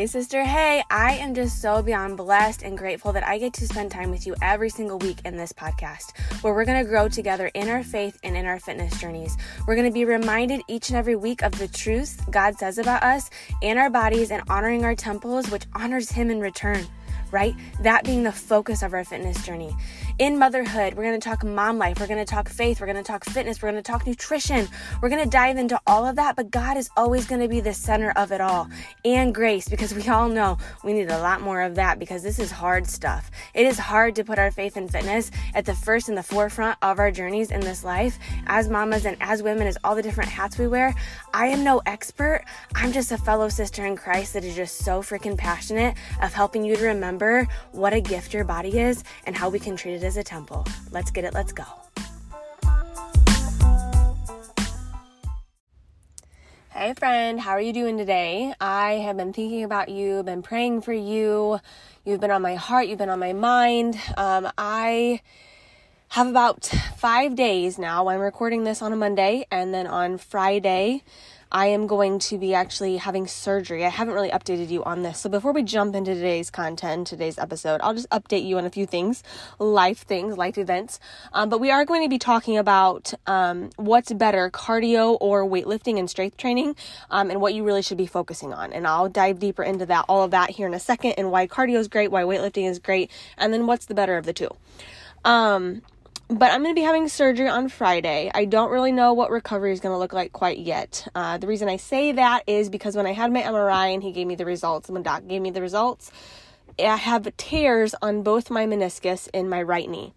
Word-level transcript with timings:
Hey, 0.00 0.06
sister. 0.06 0.42
Hey, 0.42 0.82
I 0.88 1.16
am 1.16 1.34
just 1.34 1.60
so 1.60 1.82
beyond 1.82 2.16
blessed 2.16 2.62
and 2.62 2.78
grateful 2.78 3.12
that 3.12 3.28
I 3.28 3.36
get 3.36 3.52
to 3.52 3.66
spend 3.66 3.90
time 3.90 4.10
with 4.10 4.26
you 4.26 4.34
every 4.40 4.70
single 4.70 4.98
week 4.98 5.18
in 5.26 5.36
this 5.36 5.52
podcast, 5.52 6.18
where 6.40 6.54
we're 6.54 6.64
going 6.64 6.82
to 6.82 6.88
grow 6.88 7.06
together 7.06 7.48
in 7.48 7.68
our 7.68 7.82
faith 7.82 8.18
and 8.22 8.34
in 8.34 8.46
our 8.46 8.58
fitness 8.58 8.98
journeys. 8.98 9.36
We're 9.66 9.74
going 9.74 9.90
to 9.90 9.92
be 9.92 10.06
reminded 10.06 10.62
each 10.68 10.88
and 10.88 10.96
every 10.96 11.16
week 11.16 11.42
of 11.42 11.52
the 11.58 11.68
truths 11.68 12.16
God 12.30 12.56
says 12.56 12.78
about 12.78 13.02
us 13.02 13.28
and 13.62 13.78
our 13.78 13.90
bodies 13.90 14.30
and 14.30 14.42
honoring 14.48 14.86
our 14.86 14.94
temples, 14.94 15.50
which 15.50 15.66
honors 15.74 16.10
Him 16.10 16.30
in 16.30 16.40
return 16.40 16.86
right? 17.30 17.54
That 17.80 18.04
being 18.04 18.22
the 18.22 18.32
focus 18.32 18.82
of 18.82 18.92
our 18.92 19.04
fitness 19.04 19.44
journey. 19.44 19.74
In 20.18 20.38
motherhood, 20.38 20.94
we're 20.94 21.04
going 21.04 21.20
to 21.20 21.28
talk 21.28 21.44
mom 21.44 21.78
life, 21.78 22.00
we're 22.00 22.06
going 22.06 22.24
to 22.24 22.30
talk 22.30 22.48
faith, 22.48 22.80
we're 22.80 22.86
going 22.86 22.96
to 22.96 23.02
talk 23.02 23.24
fitness, 23.24 23.62
we're 23.62 23.70
going 23.70 23.82
to 23.82 23.90
talk 23.90 24.06
nutrition. 24.06 24.68
We're 25.00 25.08
going 25.08 25.22
to 25.22 25.30
dive 25.30 25.56
into 25.56 25.80
all 25.86 26.06
of 26.06 26.16
that, 26.16 26.36
but 26.36 26.50
God 26.50 26.76
is 26.76 26.90
always 26.96 27.26
going 27.26 27.40
to 27.40 27.48
be 27.48 27.60
the 27.60 27.74
center 27.74 28.12
of 28.16 28.32
it 28.32 28.40
all. 28.40 28.68
And 29.04 29.34
grace, 29.34 29.68
because 29.68 29.94
we 29.94 30.06
all 30.08 30.28
know 30.28 30.58
we 30.84 30.92
need 30.92 31.10
a 31.10 31.18
lot 31.18 31.40
more 31.40 31.62
of 31.62 31.76
that 31.76 31.98
because 31.98 32.22
this 32.22 32.38
is 32.38 32.50
hard 32.50 32.86
stuff. 32.86 33.30
It 33.54 33.66
is 33.66 33.78
hard 33.78 34.14
to 34.16 34.24
put 34.24 34.38
our 34.38 34.50
faith 34.50 34.76
and 34.76 34.90
fitness 34.90 35.30
at 35.54 35.64
the 35.64 35.74
first 35.74 36.08
and 36.10 36.18
the 36.18 36.22
forefront 36.22 36.76
of 36.82 36.98
our 36.98 37.10
journeys 37.10 37.50
in 37.50 37.60
this 37.60 37.82
life. 37.82 38.18
As 38.46 38.68
mamas 38.68 39.06
and 39.06 39.16
as 39.20 39.42
women, 39.42 39.66
as 39.66 39.78
all 39.84 39.94
the 39.94 40.02
different 40.02 40.30
hats 40.30 40.58
we 40.58 40.66
wear, 40.66 40.94
I 41.32 41.46
am 41.46 41.64
no 41.64 41.80
expert. 41.86 42.44
I'm 42.74 42.92
just 42.92 43.10
a 43.10 43.18
fellow 43.18 43.48
sister 43.48 43.86
in 43.86 43.96
Christ 43.96 44.34
that 44.34 44.44
is 44.44 44.54
just 44.54 44.78
so 44.78 45.00
freaking 45.00 45.38
passionate 45.38 45.96
of 46.20 46.34
helping 46.34 46.62
you 46.64 46.76
to 46.76 46.84
remember 46.84 47.46
what 47.72 47.94
a 47.94 48.00
gift 48.00 48.34
your 48.34 48.44
body 48.44 48.78
is 48.78 49.02
and 49.24 49.34
how 49.34 49.48
we 49.48 49.58
can 49.58 49.76
treat 49.76 49.94
it 49.94 50.04
as 50.04 50.18
a 50.18 50.24
temple. 50.24 50.66
Let's 50.90 51.10
get 51.10 51.24
it, 51.24 51.32
let's 51.32 51.52
go. 51.52 51.64
Hey, 56.72 56.94
friend, 56.94 57.40
how 57.40 57.50
are 57.50 57.60
you 57.60 57.72
doing 57.72 57.98
today? 57.98 58.54
I 58.60 58.92
have 58.92 59.16
been 59.16 59.32
thinking 59.32 59.64
about 59.64 59.88
you, 59.88 60.22
been 60.22 60.40
praying 60.40 60.82
for 60.82 60.92
you. 60.92 61.58
You've 62.04 62.20
been 62.20 62.30
on 62.30 62.42
my 62.42 62.54
heart, 62.54 62.86
you've 62.86 62.96
been 62.96 63.08
on 63.08 63.18
my 63.18 63.32
mind. 63.32 63.98
Um, 64.16 64.48
I 64.56 65.20
have 66.10 66.28
about 66.28 66.66
five 66.96 67.34
days 67.34 67.76
now. 67.76 68.06
I'm 68.06 68.20
recording 68.20 68.62
this 68.62 68.82
on 68.82 68.92
a 68.92 68.96
Monday, 68.96 69.46
and 69.50 69.74
then 69.74 69.88
on 69.88 70.16
Friday, 70.16 71.02
I 71.52 71.66
am 71.66 71.88
going 71.88 72.20
to 72.20 72.38
be 72.38 72.54
actually 72.54 72.96
having 72.98 73.26
surgery. 73.26 73.84
I 73.84 73.88
haven't 73.88 74.14
really 74.14 74.30
updated 74.30 74.70
you 74.70 74.84
on 74.84 75.02
this. 75.02 75.18
So 75.18 75.28
before 75.28 75.52
we 75.52 75.64
jump 75.64 75.96
into 75.96 76.14
today's 76.14 76.48
content, 76.48 77.08
today's 77.08 77.38
episode, 77.38 77.80
I'll 77.82 77.94
just 77.94 78.08
update 78.10 78.46
you 78.46 78.56
on 78.58 78.66
a 78.66 78.70
few 78.70 78.86
things, 78.86 79.24
life 79.58 80.06
things, 80.06 80.36
life 80.36 80.58
events. 80.58 81.00
Um, 81.32 81.48
but 81.48 81.58
we 81.58 81.72
are 81.72 81.84
going 81.84 82.04
to 82.04 82.08
be 82.08 82.18
talking 82.18 82.56
about 82.56 83.12
um, 83.26 83.70
what's 83.76 84.12
better, 84.12 84.48
cardio 84.50 85.18
or 85.20 85.44
weightlifting 85.44 85.98
and 85.98 86.08
strength 86.08 86.36
training, 86.36 86.76
um, 87.10 87.30
and 87.30 87.40
what 87.40 87.52
you 87.52 87.64
really 87.64 87.82
should 87.82 87.98
be 87.98 88.06
focusing 88.06 88.54
on. 88.54 88.72
And 88.72 88.86
I'll 88.86 89.08
dive 89.08 89.40
deeper 89.40 89.64
into 89.64 89.86
that, 89.86 90.04
all 90.08 90.22
of 90.22 90.30
that 90.30 90.50
here 90.50 90.68
in 90.68 90.74
a 90.74 90.80
second, 90.80 91.12
and 91.12 91.32
why 91.32 91.48
cardio 91.48 91.78
is 91.78 91.88
great, 91.88 92.12
why 92.12 92.22
weightlifting 92.22 92.68
is 92.70 92.78
great, 92.78 93.10
and 93.36 93.52
then 93.52 93.66
what's 93.66 93.86
the 93.86 93.94
better 93.94 94.16
of 94.16 94.24
the 94.24 94.32
two. 94.32 94.50
Um, 95.24 95.82
but 96.30 96.52
I'm 96.52 96.62
going 96.62 96.74
to 96.74 96.80
be 96.80 96.84
having 96.84 97.08
surgery 97.08 97.48
on 97.48 97.68
Friday. 97.68 98.30
I 98.32 98.44
don't 98.44 98.70
really 98.70 98.92
know 98.92 99.12
what 99.12 99.30
recovery 99.30 99.72
is 99.72 99.80
going 99.80 99.92
to 99.92 99.98
look 99.98 100.12
like 100.12 100.32
quite 100.32 100.58
yet. 100.58 101.08
Uh, 101.12 101.38
the 101.38 101.48
reason 101.48 101.68
I 101.68 101.76
say 101.76 102.12
that 102.12 102.44
is 102.46 102.70
because 102.70 102.94
when 102.94 103.06
I 103.06 103.12
had 103.12 103.32
my 103.32 103.42
MRI 103.42 103.92
and 103.92 104.02
he 104.02 104.12
gave 104.12 104.28
me 104.28 104.36
the 104.36 104.44
results, 104.44 104.88
and 104.88 104.94
when 104.94 105.02
doc 105.02 105.26
gave 105.26 105.42
me 105.42 105.50
the 105.50 105.60
results, 105.60 106.12
I 106.78 106.96
have 106.96 107.36
tears 107.36 107.96
on 108.00 108.22
both 108.22 108.48
my 108.48 108.64
meniscus 108.64 109.28
in 109.34 109.48
my 109.48 109.60
right 109.60 109.90
knee. 109.90 110.14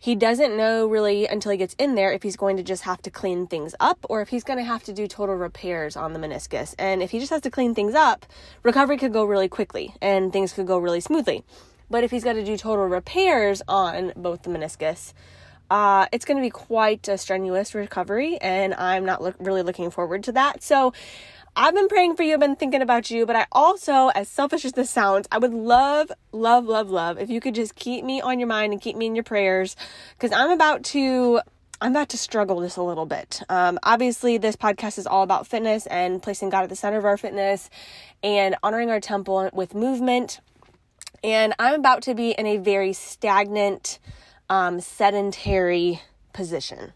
He 0.00 0.14
doesn't 0.14 0.56
know 0.56 0.86
really 0.86 1.26
until 1.26 1.52
he 1.52 1.58
gets 1.58 1.74
in 1.78 1.94
there 1.94 2.10
if 2.10 2.22
he's 2.22 2.36
going 2.36 2.56
to 2.56 2.62
just 2.62 2.84
have 2.84 3.02
to 3.02 3.10
clean 3.10 3.46
things 3.46 3.74
up 3.80 3.98
or 4.08 4.22
if 4.22 4.30
he's 4.30 4.44
going 4.44 4.58
to 4.58 4.64
have 4.64 4.82
to 4.84 4.94
do 4.94 5.06
total 5.06 5.34
repairs 5.34 5.94
on 5.94 6.14
the 6.14 6.18
meniscus. 6.18 6.74
And 6.78 7.02
if 7.02 7.10
he 7.10 7.18
just 7.18 7.30
has 7.30 7.42
to 7.42 7.50
clean 7.50 7.74
things 7.74 7.94
up, 7.94 8.24
recovery 8.62 8.96
could 8.96 9.12
go 9.12 9.24
really 9.24 9.48
quickly 9.48 9.94
and 10.00 10.32
things 10.32 10.54
could 10.54 10.66
go 10.66 10.78
really 10.78 11.00
smoothly. 11.00 11.44
But 11.90 12.04
if 12.04 12.10
he's 12.10 12.24
got 12.24 12.34
to 12.34 12.44
do 12.44 12.56
total 12.56 12.86
repairs 12.86 13.62
on 13.68 14.12
both 14.16 14.42
the 14.42 14.50
meniscus, 14.50 15.12
uh, 15.70 16.06
it's 16.12 16.24
going 16.24 16.36
to 16.36 16.42
be 16.42 16.50
quite 16.50 17.08
a 17.08 17.18
strenuous 17.18 17.74
recovery, 17.74 18.38
and 18.38 18.74
I'm 18.74 19.04
not 19.04 19.40
really 19.40 19.62
looking 19.62 19.90
forward 19.90 20.24
to 20.24 20.32
that. 20.32 20.62
So, 20.62 20.92
I've 21.60 21.74
been 21.74 21.88
praying 21.88 22.14
for 22.14 22.22
you, 22.22 22.34
I've 22.34 22.40
been 22.40 22.54
thinking 22.54 22.82
about 22.82 23.10
you, 23.10 23.26
but 23.26 23.34
I 23.34 23.46
also, 23.50 24.08
as 24.14 24.28
selfish 24.28 24.64
as 24.64 24.74
this 24.74 24.90
sounds, 24.90 25.26
I 25.32 25.38
would 25.38 25.52
love, 25.52 26.12
love, 26.30 26.66
love, 26.66 26.88
love 26.88 27.18
if 27.18 27.30
you 27.30 27.40
could 27.40 27.56
just 27.56 27.74
keep 27.74 28.04
me 28.04 28.20
on 28.20 28.38
your 28.38 28.46
mind 28.46 28.72
and 28.72 28.80
keep 28.80 28.94
me 28.94 29.06
in 29.06 29.16
your 29.16 29.24
prayers 29.24 29.74
because 30.16 30.30
I'm 30.32 30.50
about 30.50 30.84
to. 30.84 31.40
I'm 31.80 31.92
about 31.92 32.08
to 32.08 32.18
struggle 32.18 32.60
just 32.60 32.76
a 32.76 32.82
little 32.82 33.06
bit. 33.06 33.40
Um, 33.48 33.78
obviously, 33.84 34.36
this 34.36 34.56
podcast 34.56 34.98
is 34.98 35.06
all 35.06 35.22
about 35.22 35.46
fitness 35.46 35.86
and 35.86 36.20
placing 36.20 36.50
God 36.50 36.64
at 36.64 36.70
the 36.70 36.76
center 36.76 36.98
of 36.98 37.04
our 37.04 37.16
fitness 37.16 37.70
and 38.20 38.56
honoring 38.64 38.90
our 38.90 38.98
temple 38.98 39.48
with 39.52 39.76
movement 39.76 40.40
and 41.22 41.54
I'm 41.58 41.74
about 41.74 42.02
to 42.02 42.14
be 42.14 42.30
in 42.30 42.46
a 42.46 42.56
very 42.56 42.92
stagnant, 42.92 43.98
um, 44.48 44.80
sedentary 44.80 46.02
position. 46.32 46.92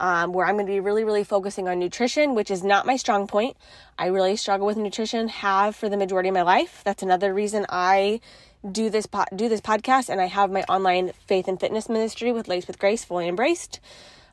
Um, 0.00 0.32
where 0.32 0.46
I'm 0.46 0.56
going 0.56 0.66
to 0.66 0.72
be 0.72 0.80
really, 0.80 1.04
really 1.04 1.22
focusing 1.22 1.68
on 1.68 1.78
nutrition, 1.78 2.34
which 2.34 2.50
is 2.50 2.64
not 2.64 2.86
my 2.86 2.96
strong 2.96 3.28
point. 3.28 3.56
I 3.96 4.06
really 4.06 4.34
struggle 4.34 4.66
with 4.66 4.76
nutrition, 4.76 5.28
have 5.28 5.76
for 5.76 5.88
the 5.88 5.96
majority 5.96 6.28
of 6.28 6.34
my 6.34 6.42
life. 6.42 6.82
That's 6.84 7.04
another 7.04 7.32
reason 7.32 7.66
I 7.68 8.20
do 8.68 8.90
this 8.90 9.06
po- 9.06 9.26
do 9.34 9.48
this 9.48 9.60
podcast, 9.60 10.08
and 10.08 10.20
I 10.20 10.26
have 10.26 10.50
my 10.50 10.62
online 10.64 11.12
faith 11.28 11.46
and 11.46 11.60
fitness 11.60 11.88
ministry 11.88 12.32
with 12.32 12.48
Laced 12.48 12.66
with 12.66 12.80
Grace, 12.80 13.04
fully 13.04 13.28
embraced 13.28 13.78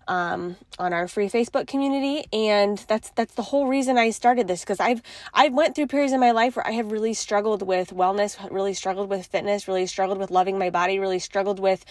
um, 0.09 0.57
on 0.79 0.91
our 0.91 1.07
free 1.07 1.29
Facebook 1.29 1.67
community, 1.67 2.25
and 2.33 2.79
that's 2.87 3.11
that's 3.11 3.35
the 3.35 3.43
whole 3.43 3.67
reason 3.67 3.97
I 3.97 4.09
started 4.09 4.47
this 4.47 4.61
because 4.61 4.79
I've 4.79 5.01
I've 5.33 5.53
went 5.53 5.75
through 5.75 5.87
periods 5.87 6.11
in 6.11 6.19
my 6.19 6.31
life 6.31 6.55
where 6.55 6.67
I 6.67 6.71
have 6.71 6.91
really 6.91 7.13
struggled 7.13 7.61
with 7.61 7.91
wellness, 7.91 8.35
really 8.51 8.73
struggled 8.73 9.09
with 9.09 9.27
fitness, 9.27 9.67
really 9.67 9.85
struggled 9.85 10.17
with 10.17 10.31
loving 10.31 10.57
my 10.57 10.71
body, 10.71 10.97
really 10.97 11.19
struggled 11.19 11.59
with 11.59 11.85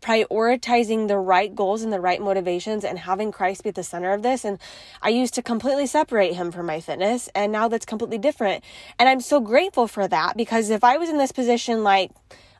prioritizing 0.00 1.08
the 1.08 1.18
right 1.18 1.54
goals 1.54 1.82
and 1.82 1.92
the 1.92 2.00
right 2.00 2.20
motivations 2.20 2.84
and 2.84 2.98
having 2.98 3.32
Christ 3.32 3.64
be 3.64 3.70
at 3.70 3.74
the 3.74 3.82
center 3.82 4.12
of 4.12 4.22
this. 4.22 4.44
And 4.44 4.58
I 5.02 5.08
used 5.08 5.34
to 5.34 5.42
completely 5.42 5.86
separate 5.86 6.34
him 6.34 6.52
from 6.52 6.66
my 6.66 6.80
fitness, 6.80 7.28
and 7.34 7.50
now 7.50 7.66
that's 7.66 7.86
completely 7.86 8.18
different. 8.18 8.62
And 9.00 9.08
I'm 9.08 9.20
so 9.20 9.40
grateful 9.40 9.88
for 9.88 10.06
that 10.06 10.36
because 10.36 10.70
if 10.70 10.84
I 10.84 10.96
was 10.96 11.08
in 11.10 11.18
this 11.18 11.32
position 11.32 11.82
like 11.82 12.12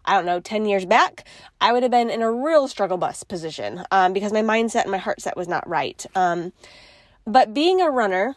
I 0.04 0.14
don't 0.14 0.26
know, 0.26 0.40
10 0.40 0.66
years 0.66 0.84
back, 0.84 1.24
I 1.60 1.72
would 1.72 1.82
have 1.82 1.92
been 1.92 2.10
in 2.10 2.22
a 2.22 2.30
real 2.30 2.68
struggle 2.68 2.96
bus 2.96 3.22
position 3.22 3.84
um, 3.90 4.12
because 4.12 4.32
my 4.32 4.42
mindset 4.42 4.82
and 4.82 4.90
my 4.90 4.98
heart 4.98 5.20
set 5.20 5.36
was 5.36 5.48
not 5.48 5.68
right. 5.68 6.04
Um, 6.14 6.52
but 7.26 7.54
being 7.54 7.80
a 7.80 7.90
runner 7.90 8.36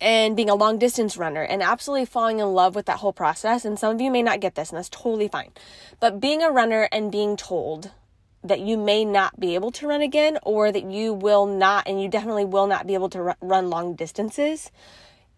and 0.00 0.36
being 0.36 0.50
a 0.50 0.54
long 0.54 0.78
distance 0.78 1.16
runner 1.16 1.42
and 1.42 1.62
absolutely 1.62 2.06
falling 2.06 2.38
in 2.38 2.52
love 2.52 2.74
with 2.74 2.86
that 2.86 2.98
whole 2.98 3.12
process, 3.12 3.64
and 3.64 3.78
some 3.78 3.94
of 3.94 4.00
you 4.00 4.10
may 4.10 4.22
not 4.22 4.40
get 4.40 4.54
this, 4.54 4.70
and 4.70 4.78
that's 4.78 4.88
totally 4.88 5.28
fine. 5.28 5.50
But 6.00 6.20
being 6.20 6.42
a 6.42 6.50
runner 6.50 6.88
and 6.92 7.10
being 7.10 7.36
told 7.36 7.90
that 8.44 8.60
you 8.60 8.76
may 8.76 9.04
not 9.04 9.40
be 9.40 9.54
able 9.54 9.72
to 9.72 9.88
run 9.88 10.02
again 10.02 10.38
or 10.42 10.70
that 10.70 10.84
you 10.84 11.12
will 11.14 11.46
not, 11.46 11.88
and 11.88 12.00
you 12.00 12.08
definitely 12.08 12.44
will 12.44 12.66
not 12.66 12.86
be 12.86 12.94
able 12.94 13.08
to 13.08 13.34
run 13.40 13.70
long 13.70 13.94
distances 13.94 14.70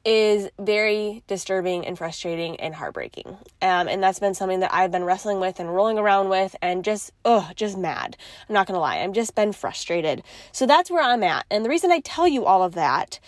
is 0.07 0.49
very 0.61 1.25
disturbing 1.27 1.85
and 1.85 1.99
frustrating 1.99 2.55
and 2.61 2.77
heartbreaking. 2.77 3.27
Um, 3.61 3.89
and 3.89 4.01
that's 4.01 4.21
been 4.21 4.35
something 4.35 4.61
that 4.61 4.73
I've 4.73 4.93
been 4.93 5.03
wrestling 5.03 5.41
with 5.41 5.59
and 5.59 5.75
rolling 5.75 5.99
around 5.99 6.29
with 6.29 6.55
and 6.63 6.85
just, 6.85 7.11
oh, 7.25 7.51
just 7.57 7.77
mad. 7.77 8.17
I'm 8.49 8.55
not 8.55 8.69
to 8.77 8.81
lie. 8.81 8.99
I've 8.99 9.13
just 9.13 9.35
been 9.35 9.53
frustrated. 9.53 10.23
So 10.53 10.65
that's 10.65 10.93
where 10.93 11.03
I'm 11.03 11.25
at. 11.25 11.45
And 11.51 11.65
the 11.65 11.69
reason 11.69 11.91
I 11.91 11.99
tell 11.99 12.29
you 12.29 12.45
all 12.45 12.63
of 12.63 12.75
that 12.75 13.19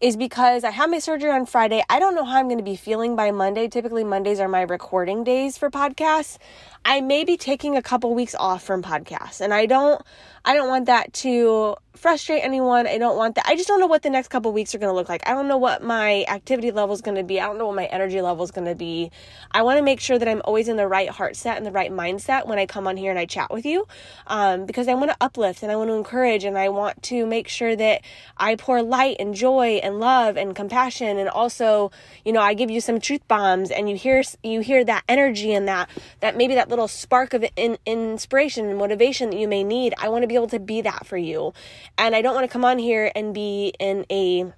is 0.00 0.16
because 0.16 0.62
I 0.62 0.70
have 0.70 0.90
my 0.90 1.00
surgery 1.00 1.30
on 1.30 1.44
Friday. 1.44 1.82
I 1.90 1.98
don't 1.98 2.14
know 2.14 2.24
how 2.24 2.38
I'm 2.38 2.46
going 2.46 2.58
to 2.58 2.64
be 2.64 2.76
feeling 2.76 3.16
by 3.16 3.32
Monday. 3.32 3.66
Typically, 3.66 4.04
Mondays 4.04 4.38
are 4.38 4.48
my 4.48 4.62
recording 4.62 5.24
days 5.24 5.58
for 5.58 5.70
podcasts. 5.70 6.38
I 6.84 7.00
may 7.00 7.24
be 7.24 7.36
taking 7.36 7.76
a 7.76 7.82
couple 7.82 8.14
weeks 8.14 8.34
off 8.38 8.62
from 8.62 8.82
podcasts 8.82 9.40
and 9.40 9.52
I 9.52 9.66
don't 9.66 10.00
I 10.44 10.54
don't 10.54 10.68
want 10.68 10.86
that 10.86 11.12
to 11.14 11.76
frustrate 11.94 12.42
anyone. 12.44 12.86
I 12.86 12.96
don't 12.96 13.16
want 13.16 13.34
that. 13.34 13.46
I 13.46 13.56
just 13.56 13.68
don't 13.68 13.80
know 13.80 13.86
what 13.88 14.02
the 14.02 14.08
next 14.08 14.28
couple 14.28 14.52
weeks 14.52 14.74
are 14.74 14.78
going 14.78 14.90
to 14.90 14.94
look 14.94 15.08
like. 15.08 15.28
I 15.28 15.32
don't 15.32 15.48
know 15.48 15.58
what 15.58 15.82
my 15.82 16.24
activity 16.28 16.70
level 16.70 16.94
is 16.94 17.02
going 17.02 17.16
to 17.16 17.24
be. 17.24 17.40
I 17.40 17.46
don't 17.46 17.58
know 17.58 17.66
what 17.66 17.74
my 17.74 17.86
energy 17.86 18.22
level 18.22 18.44
is 18.44 18.52
going 18.52 18.68
to 18.68 18.76
be. 18.76 19.10
I 19.50 19.62
want 19.62 19.78
to 19.78 19.82
make 19.82 20.00
sure 20.00 20.18
that 20.18 20.28
I'm 20.28 20.40
always 20.44 20.68
in 20.68 20.76
the 20.76 20.86
right 20.86 21.10
heart 21.10 21.36
set 21.36 21.56
and 21.56 21.66
the 21.66 21.72
right 21.72 21.90
mindset 21.90 22.46
when 22.46 22.58
I 22.58 22.66
come 22.66 22.86
on 22.86 22.96
here 22.96 23.10
and 23.10 23.18
I 23.18 23.26
chat 23.26 23.52
with 23.52 23.66
you 23.66 23.86
um, 24.28 24.64
because 24.64 24.86
I 24.86 24.94
want 24.94 25.10
to 25.10 25.16
uplift 25.20 25.62
and 25.62 25.72
I 25.72 25.76
want 25.76 25.90
to 25.90 25.94
encourage 25.94 26.44
and 26.44 26.56
I 26.56 26.68
want 26.68 27.02
to 27.04 27.26
make 27.26 27.48
sure 27.48 27.74
that 27.74 28.02
I 28.36 28.54
pour 28.54 28.80
light 28.80 29.16
and 29.18 29.34
joy 29.34 29.80
and 29.82 29.87
love 29.94 30.36
and 30.36 30.54
compassion 30.54 31.18
and 31.18 31.28
also, 31.28 31.90
you 32.24 32.32
know, 32.32 32.40
I 32.40 32.54
give 32.54 32.70
you 32.70 32.80
some 32.80 33.00
truth 33.00 33.26
bombs 33.28 33.70
and 33.70 33.88
you 33.88 33.96
hear 33.96 34.22
you 34.42 34.60
hear 34.60 34.84
that 34.84 35.04
energy 35.08 35.52
and 35.52 35.68
that 35.68 35.88
that 36.20 36.36
maybe 36.36 36.54
that 36.54 36.68
little 36.68 36.88
spark 36.88 37.34
of 37.34 37.44
in, 37.56 37.78
inspiration 37.86 38.66
and 38.66 38.78
motivation 38.78 39.30
that 39.30 39.38
you 39.38 39.48
may 39.48 39.64
need. 39.64 39.94
I 39.98 40.08
want 40.08 40.22
to 40.22 40.28
be 40.28 40.34
able 40.34 40.48
to 40.48 40.60
be 40.60 40.80
that 40.82 41.06
for 41.06 41.16
you. 41.16 41.52
And 41.96 42.14
I 42.14 42.22
don't 42.22 42.34
want 42.34 42.44
to 42.44 42.52
come 42.52 42.64
on 42.64 42.78
here 42.78 43.10
and 43.14 43.34
be 43.34 43.72
in 43.78 44.06
a 44.10 44.52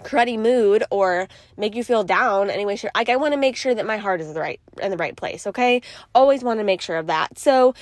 cruddy 0.00 0.38
mood 0.38 0.84
or 0.90 1.28
make 1.56 1.74
you 1.74 1.84
feel 1.84 2.02
down 2.02 2.50
anyway 2.50 2.74
sure 2.74 2.90
like 2.96 3.08
i 3.08 3.14
want 3.14 3.32
to 3.32 3.38
make 3.38 3.54
sure 3.54 3.74
that 3.74 3.86
my 3.86 3.96
heart 3.96 4.20
is 4.20 4.32
the 4.34 4.40
right 4.40 4.60
in 4.82 4.90
the 4.90 4.96
right 4.96 5.16
place 5.16 5.46
okay 5.46 5.80
always 6.14 6.42
want 6.42 6.58
to 6.58 6.64
make 6.64 6.80
sure 6.80 6.96
of 6.96 7.06
that 7.06 7.38
so 7.38 7.74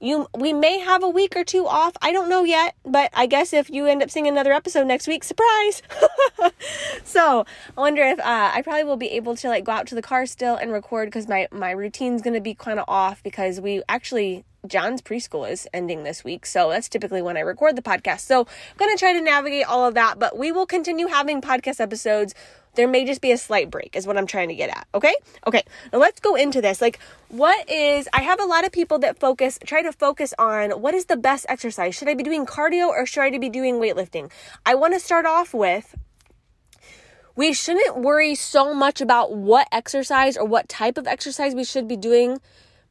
you 0.00 0.26
we 0.34 0.52
may 0.52 0.78
have 0.78 1.02
a 1.02 1.08
week 1.08 1.36
or 1.36 1.44
two 1.44 1.66
off. 1.66 1.92
I 2.00 2.12
don't 2.12 2.28
know 2.28 2.44
yet, 2.44 2.74
but 2.84 3.10
I 3.12 3.26
guess 3.26 3.52
if 3.52 3.68
you 3.70 3.86
end 3.86 4.02
up 4.02 4.10
seeing 4.10 4.26
another 4.26 4.52
episode 4.52 4.86
next 4.86 5.06
week, 5.06 5.22
surprise. 5.22 5.82
so 7.04 7.44
I 7.76 7.80
wonder 7.80 8.02
if 8.02 8.18
uh, 8.18 8.50
I 8.54 8.62
probably 8.62 8.84
will 8.84 8.96
be 8.96 9.10
able 9.10 9.36
to 9.36 9.48
like 9.48 9.64
go 9.64 9.72
out 9.72 9.86
to 9.88 9.94
the 9.94 10.02
car 10.02 10.26
still 10.26 10.56
and 10.56 10.72
record 10.72 11.08
because 11.08 11.28
my 11.28 11.48
my 11.52 11.70
routine's 11.70 12.22
gonna 12.22 12.40
be 12.40 12.54
kind 12.54 12.78
of 12.78 12.86
off 12.88 13.22
because 13.22 13.60
we 13.60 13.82
actually 13.88 14.44
John's 14.66 15.02
preschool 15.02 15.50
is 15.50 15.66
ending 15.72 16.04
this 16.04 16.24
week. 16.24 16.46
So 16.46 16.70
that's 16.70 16.88
typically 16.88 17.22
when 17.22 17.36
I 17.36 17.40
record 17.40 17.76
the 17.76 17.82
podcast. 17.82 18.20
So 18.20 18.40
I'm 18.40 18.76
going 18.76 18.94
to 18.94 18.98
try 18.98 19.12
to 19.12 19.20
navigate 19.20 19.66
all 19.66 19.86
of 19.86 19.94
that, 19.94 20.18
but 20.18 20.36
we 20.36 20.52
will 20.52 20.66
continue 20.66 21.06
having 21.06 21.40
podcast 21.40 21.80
episodes. 21.80 22.34
There 22.74 22.86
may 22.86 23.04
just 23.04 23.20
be 23.20 23.32
a 23.32 23.38
slight 23.38 23.70
break, 23.70 23.96
is 23.96 24.06
what 24.06 24.16
I'm 24.16 24.26
trying 24.26 24.48
to 24.48 24.54
get 24.54 24.70
at. 24.70 24.86
Okay? 24.94 25.14
Okay. 25.46 25.62
Now 25.92 25.98
let's 25.98 26.20
go 26.20 26.36
into 26.36 26.60
this. 26.60 26.80
Like, 26.80 27.00
what 27.28 27.68
is, 27.68 28.08
I 28.12 28.22
have 28.22 28.40
a 28.40 28.44
lot 28.44 28.64
of 28.64 28.70
people 28.70 28.98
that 29.00 29.18
focus, 29.18 29.58
try 29.64 29.82
to 29.82 29.92
focus 29.92 30.32
on 30.38 30.70
what 30.70 30.94
is 30.94 31.06
the 31.06 31.16
best 31.16 31.46
exercise? 31.48 31.96
Should 31.96 32.08
I 32.08 32.14
be 32.14 32.22
doing 32.22 32.46
cardio 32.46 32.88
or 32.88 33.06
should 33.06 33.22
I 33.22 33.38
be 33.38 33.48
doing 33.48 33.76
weightlifting? 33.76 34.30
I 34.64 34.76
want 34.76 34.94
to 34.94 35.00
start 35.00 35.26
off 35.26 35.52
with 35.52 35.96
we 37.36 37.52
shouldn't 37.52 37.96
worry 37.96 38.34
so 38.34 38.74
much 38.74 39.00
about 39.00 39.34
what 39.34 39.66
exercise 39.72 40.36
or 40.36 40.44
what 40.44 40.68
type 40.68 40.98
of 40.98 41.06
exercise 41.06 41.54
we 41.54 41.64
should 41.64 41.88
be 41.88 41.96
doing 41.96 42.38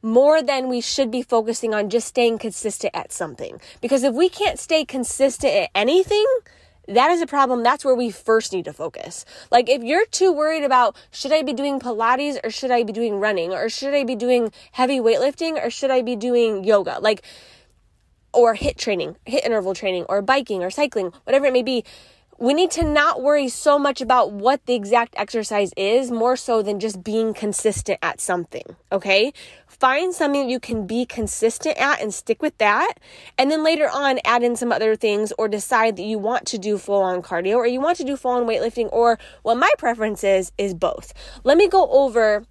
more 0.02 0.42
than 0.42 0.68
we 0.68 0.80
should 0.80 1.10
be 1.10 1.22
focusing 1.22 1.74
on 1.74 1.90
just 1.90 2.08
staying 2.08 2.38
consistent 2.38 2.94
at 2.94 3.12
something. 3.12 3.60
Because 3.80 4.02
if 4.02 4.14
we 4.14 4.28
can't 4.28 4.58
stay 4.58 4.84
consistent 4.84 5.54
at 5.54 5.70
anything, 5.74 6.26
that 6.88 7.10
is 7.10 7.20
a 7.20 7.26
problem. 7.26 7.62
That's 7.62 7.84
where 7.84 7.94
we 7.94 8.10
first 8.10 8.52
need 8.52 8.64
to 8.64 8.72
focus. 8.72 9.24
Like, 9.50 9.68
if 9.68 9.82
you're 9.82 10.06
too 10.06 10.32
worried 10.32 10.64
about 10.64 10.96
should 11.10 11.32
I 11.32 11.42
be 11.42 11.52
doing 11.52 11.78
Pilates 11.78 12.38
or 12.42 12.50
should 12.50 12.70
I 12.70 12.82
be 12.82 12.92
doing 12.92 13.20
running 13.20 13.52
or 13.52 13.68
should 13.68 13.94
I 13.94 14.04
be 14.04 14.16
doing 14.16 14.52
heavy 14.72 14.98
weightlifting 14.98 15.64
or 15.64 15.70
should 15.70 15.90
I 15.90 16.02
be 16.02 16.16
doing 16.16 16.64
yoga? 16.64 16.98
Like, 17.00 17.22
or 18.32 18.56
HIIT 18.56 18.76
training, 18.76 19.16
HIIT 19.26 19.44
interval 19.44 19.74
training, 19.74 20.06
or 20.08 20.22
biking 20.22 20.62
or 20.62 20.70
cycling, 20.70 21.12
whatever 21.24 21.46
it 21.46 21.52
may 21.52 21.62
be 21.62 21.84
we 22.40 22.54
need 22.54 22.70
to 22.70 22.82
not 22.84 23.22
worry 23.22 23.50
so 23.50 23.78
much 23.78 24.00
about 24.00 24.32
what 24.32 24.64
the 24.64 24.74
exact 24.74 25.14
exercise 25.18 25.72
is, 25.76 26.10
more 26.10 26.36
so 26.36 26.62
than 26.62 26.80
just 26.80 27.04
being 27.04 27.34
consistent 27.34 27.98
at 28.02 28.18
something. 28.18 28.64
Okay. 28.90 29.34
Find 29.80 30.14
something 30.14 30.50
you 30.50 30.60
can 30.60 30.86
be 30.86 31.06
consistent 31.06 31.78
at 31.78 32.02
and 32.02 32.12
stick 32.12 32.42
with 32.42 32.56
that. 32.58 32.94
And 33.38 33.50
then 33.50 33.64
later 33.64 33.88
on, 33.90 34.20
add 34.26 34.42
in 34.42 34.54
some 34.54 34.72
other 34.72 34.94
things 34.94 35.32
or 35.38 35.48
decide 35.48 35.96
that 35.96 36.02
you 36.02 36.18
want 36.18 36.46
to 36.48 36.58
do 36.58 36.76
full 36.76 37.00
on 37.00 37.22
cardio 37.22 37.56
or 37.56 37.66
you 37.66 37.80
want 37.80 37.96
to 37.96 38.04
do 38.04 38.14
full 38.14 38.32
on 38.32 38.44
weightlifting 38.44 38.90
or 38.92 39.18
what 39.42 39.56
my 39.56 39.70
preference 39.78 40.22
is, 40.22 40.52
is 40.58 40.74
both. 40.74 41.14
Let 41.44 41.56
me 41.56 41.66
go 41.66 41.88
over 41.90 42.44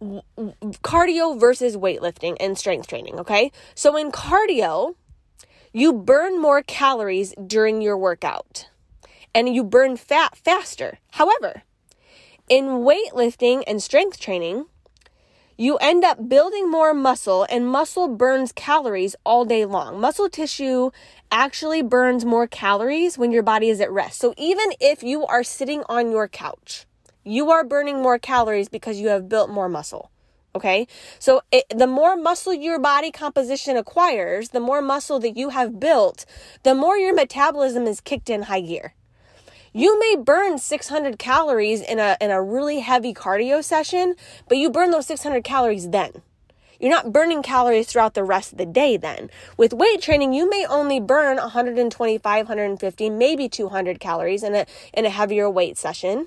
cardio 0.00 1.38
versus 1.38 1.76
weightlifting 1.76 2.36
and 2.40 2.56
strength 2.56 2.86
training. 2.86 3.20
Okay. 3.20 3.52
So 3.74 3.94
in 3.96 4.10
cardio, 4.10 4.94
you 5.74 5.92
burn 5.92 6.40
more 6.40 6.62
calories 6.62 7.34
during 7.46 7.82
your 7.82 7.98
workout 7.98 8.70
and 9.34 9.54
you 9.54 9.62
burn 9.62 9.98
fat 9.98 10.34
faster. 10.34 10.98
However, 11.12 11.62
in 12.48 12.86
weightlifting 12.86 13.64
and 13.66 13.82
strength 13.82 14.18
training, 14.18 14.64
you 15.56 15.76
end 15.78 16.04
up 16.04 16.28
building 16.28 16.70
more 16.70 16.92
muscle, 16.92 17.46
and 17.48 17.66
muscle 17.66 18.08
burns 18.08 18.52
calories 18.52 19.16
all 19.24 19.44
day 19.44 19.64
long. 19.64 20.00
Muscle 20.00 20.28
tissue 20.28 20.90
actually 21.30 21.82
burns 21.82 22.24
more 22.24 22.46
calories 22.46 23.16
when 23.16 23.30
your 23.32 23.42
body 23.42 23.68
is 23.68 23.80
at 23.80 23.90
rest. 23.90 24.20
So 24.20 24.34
even 24.36 24.72
if 24.80 25.02
you 25.02 25.24
are 25.26 25.42
sitting 25.42 25.82
on 25.88 26.10
your 26.10 26.28
couch, 26.28 26.86
you 27.24 27.50
are 27.50 27.64
burning 27.64 28.02
more 28.02 28.18
calories 28.18 28.68
because 28.68 29.00
you 29.00 29.08
have 29.08 29.28
built 29.28 29.50
more 29.50 29.68
muscle. 29.68 30.10
Okay. 30.54 30.86
So 31.18 31.42
it, 31.52 31.64
the 31.68 31.86
more 31.86 32.16
muscle 32.16 32.54
your 32.54 32.78
body 32.78 33.10
composition 33.10 33.76
acquires, 33.76 34.50
the 34.50 34.60
more 34.60 34.80
muscle 34.80 35.18
that 35.20 35.36
you 35.36 35.50
have 35.50 35.80
built, 35.80 36.24
the 36.62 36.74
more 36.74 36.96
your 36.96 37.14
metabolism 37.14 37.86
is 37.86 38.00
kicked 38.00 38.30
in 38.30 38.42
high 38.42 38.60
gear. 38.60 38.94
You 39.76 40.00
may 40.00 40.16
burn 40.16 40.56
600 40.56 41.18
calories 41.18 41.82
in 41.82 41.98
a, 41.98 42.16
in 42.18 42.30
a 42.30 42.40
really 42.40 42.80
heavy 42.80 43.12
cardio 43.12 43.62
session, 43.62 44.14
but 44.48 44.56
you 44.56 44.70
burn 44.70 44.90
those 44.90 45.06
600 45.06 45.44
calories 45.44 45.90
then. 45.90 46.22
You're 46.80 46.90
not 46.90 47.12
burning 47.12 47.42
calories 47.42 47.86
throughout 47.86 48.14
the 48.14 48.24
rest 48.24 48.52
of 48.52 48.58
the 48.58 48.64
day 48.64 48.96
then. 48.96 49.28
With 49.58 49.74
weight 49.74 50.00
training, 50.00 50.32
you 50.32 50.48
may 50.48 50.64
only 50.64 50.98
burn 50.98 51.36
125, 51.36 52.22
150, 52.24 53.10
maybe 53.10 53.50
200 53.50 54.00
calories 54.00 54.42
in 54.42 54.54
a, 54.54 54.64
in 54.94 55.04
a 55.04 55.10
heavier 55.10 55.50
weight 55.50 55.76
session. 55.76 56.26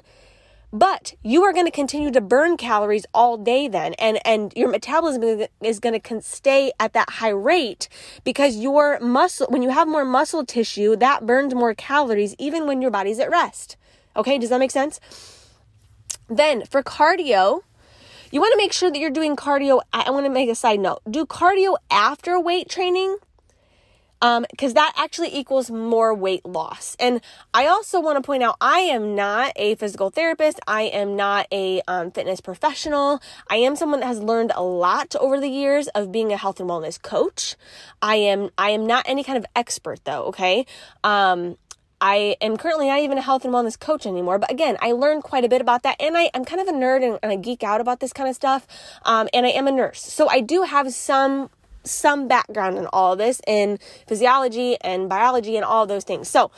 But 0.72 1.16
you 1.24 1.44
are 1.44 1.54
going 1.54 1.66
to 1.66 1.72
continue 1.72 2.12
to 2.12 2.22
burn 2.22 2.56
calories 2.56 3.06
all 3.14 3.38
day 3.38 3.68
then 3.68 3.96
and 3.96 4.20
and 4.26 4.54
your 4.56 4.70
metabolism 4.70 5.48
is 5.62 5.80
going 5.80 6.00
to 6.00 6.22
stay 6.22 6.72
at 6.80 6.94
that 6.94 7.10
high 7.10 7.30
rate 7.30 7.90
because 8.24 8.58
your 8.58 9.00
muscle 9.00 9.48
when 9.50 9.64
you 9.64 9.70
have 9.70 9.88
more 9.88 10.06
muscle 10.06 10.46
tissue 10.46 10.96
that 10.98 11.26
burns 11.26 11.56
more 11.56 11.74
calories 11.74 12.36
even 12.38 12.68
when 12.68 12.82
your 12.82 12.92
body's 12.92 13.20
at 13.20 13.32
rest. 13.32 13.78
Okay, 14.16 14.38
does 14.38 14.50
that 14.50 14.60
make 14.60 14.72
sense? 14.72 15.00
Then 16.28 16.66
for 16.66 16.84
cardio, 16.84 17.62
you 18.32 18.40
want 18.40 18.52
to 18.52 18.58
make 18.58 18.74
sure 18.74 18.92
that 18.92 19.00
you're 19.00 19.10
doing 19.10 19.36
cardio. 19.36 19.82
I 19.92 20.12
want 20.12 20.28
to 20.28 20.30
make 20.30 20.50
a 20.50 20.56
side 20.56 20.80
note. 20.80 21.02
Do 21.10 21.26
cardio 21.26 21.78
after 21.90 22.40
weight 22.40 22.70
training 22.70 23.18
um 24.22 24.46
because 24.50 24.74
that 24.74 24.94
actually 24.96 25.34
equals 25.36 25.70
more 25.72 26.14
weight 26.14 26.46
loss. 26.46 26.96
And 27.00 27.22
i 27.54 27.68
also 27.68 28.00
want 28.00 28.18
to 28.18 28.22
point 28.22 28.44
out 28.44 28.56
i 28.62 28.80
am 28.80 29.16
not 29.16 29.54
a 29.56 29.76
physical 29.76 30.10
therapist. 30.10 30.60
I 30.68 30.84
am 30.84 31.16
not 31.16 31.48
a 31.52 31.82
um, 31.88 32.12
fitness 32.12 32.42
professional. 32.42 33.22
I 33.50 33.58
am 33.58 33.76
someone 33.76 34.00
that 34.02 34.08
has 34.08 34.20
learned 34.20 34.52
a 34.56 34.64
lot 34.64 35.16
over 35.20 35.40
the 35.40 35.50
years 35.50 35.88
of 35.90 36.12
being 36.12 36.32
a 36.32 36.38
health 36.38 36.60
and 36.60 36.70
wellness 36.70 37.02
coach. 37.02 37.56
I 38.02 38.16
am 38.16 38.50
i 38.58 38.70
am 38.72 38.86
not 38.86 39.06
any 39.08 39.24
kind 39.24 39.38
of 39.38 39.46
expert 39.56 40.00
though 40.06 40.24
okay? 40.26 40.66
Um 41.04 41.58
I 42.02 42.38
am 42.40 42.56
currently 42.58 42.88
not 42.88 43.00
even 43.00 43.18
a 43.18 43.22
health 43.22 43.44
and 43.44 43.54
wellness 43.54 43.78
coach 43.78 44.06
anymore, 44.06 44.40
but 44.40 44.50
again, 44.50 44.78
I 44.82 44.94
learned 44.94 45.24
quite 45.24 45.44
a 45.44 45.50
bit 45.50 45.60
about 45.60 45.84
that, 45.84 45.98
and 46.00 46.18
I, 46.18 46.30
I'm 46.34 46.46
kind 46.46 46.62
of 46.62 46.68
a 46.68 46.72
nerd 46.72 47.04
and, 47.04 47.20
and 47.22 47.32
I 47.32 47.36
geek 47.36 47.62
out 47.62 47.82
about 47.82 48.00
this 48.00 48.14
kind 48.14 48.30
of 48.30 48.36
stuff. 48.36 48.66
Um, 49.04 49.28
and 49.34 49.46
I 49.46 49.50
am 49.50 49.68
a 49.68 49.72
nurse, 49.72 50.02
so 50.02 50.30
I 50.30 50.40
do 50.40 50.64
have 50.64 50.94
some 50.94 51.50
some 51.90 52.28
background 52.28 52.78
in 52.78 52.88
all 52.88 53.16
this 53.16 53.42
in 53.48 53.80
physiology 54.08 54.78
and 54.82 55.10
biology 55.10 55.56
and 55.56 55.66
all 55.66 55.86
those 55.86 56.04
things. 56.04 56.28
So, 56.28 56.52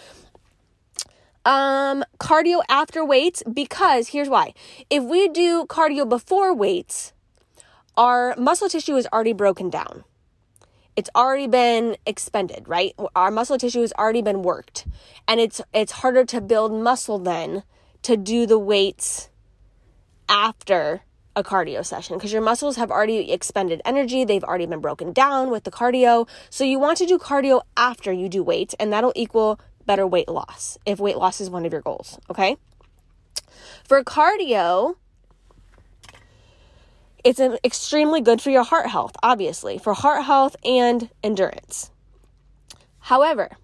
um, 1.46 2.04
cardio 2.20 2.62
after 2.70 3.04
weights 3.04 3.42
because 3.52 4.10
here's 4.10 4.30
why. 4.30 4.54
If 4.90 5.04
we 5.04 5.28
do 5.30 5.66
cardio 5.66 6.08
before 6.08 6.54
weights, 6.54 7.14
our 7.98 8.36
muscle 8.38 8.70
tissue 8.70 8.96
is 8.96 9.08
already 9.12 9.34
broken 9.34 9.70
down. 9.70 10.04
It's 10.96 11.10
already 11.16 11.48
been 11.48 11.98
expended, 12.06 12.68
right? 12.68 12.94
Our 13.16 13.32
muscle 13.32 13.58
tissue 13.58 13.82
has 13.82 13.94
already 13.94 14.22
been 14.22 14.44
worked. 14.44 14.86
And 15.28 15.40
it's 15.40 15.62
it's 15.74 15.94
harder 15.94 16.26
to 16.26 16.42
build 16.42 16.74
muscle 16.74 17.18
then 17.18 17.64
to 18.04 18.18
do 18.18 18.46
the 18.46 18.60
weights 18.60 19.30
after 20.28 21.02
a 21.36 21.44
cardio 21.44 21.86
session 21.86 22.18
because 22.18 22.34
your 22.34 22.42
muscles 22.42 22.76
have 22.76 22.92
already 22.92 23.32
expended 23.32 23.82
energy, 23.86 24.24
they've 24.24 24.44
already 24.44 24.66
been 24.66 24.82
broken 24.82 25.14
down 25.14 25.50
with 25.50 25.64
the 25.64 25.72
cardio. 25.72 26.28
So 26.50 26.64
you 26.64 26.80
want 26.80 26.98
to 27.00 27.06
do 27.06 27.18
cardio 27.18 27.62
after 27.78 28.12
you 28.12 28.30
do 28.30 28.44
weight, 28.44 28.74
and 28.80 28.92
that'll 28.92 29.14
equal 29.16 29.60
better 29.86 30.06
weight 30.06 30.30
loss 30.30 30.78
if 30.86 31.00
weight 31.00 31.18
loss 31.18 31.42
is 31.42 31.50
one 31.50 31.66
of 31.66 31.72
your 31.72 31.82
goals, 31.82 32.20
okay? 32.30 32.58
For 33.84 34.04
cardio, 34.04 34.96
it's 37.24 37.40
extremely 37.40 38.22
good 38.22 38.42
for 38.42 38.50
your 38.50 38.64
heart 38.64 38.88
health, 38.88 39.16
obviously, 39.22 39.78
for 39.78 39.94
heart 39.94 40.26
health 40.26 40.56
and 40.66 41.10
endurance. 41.24 41.92
However, 43.00 43.58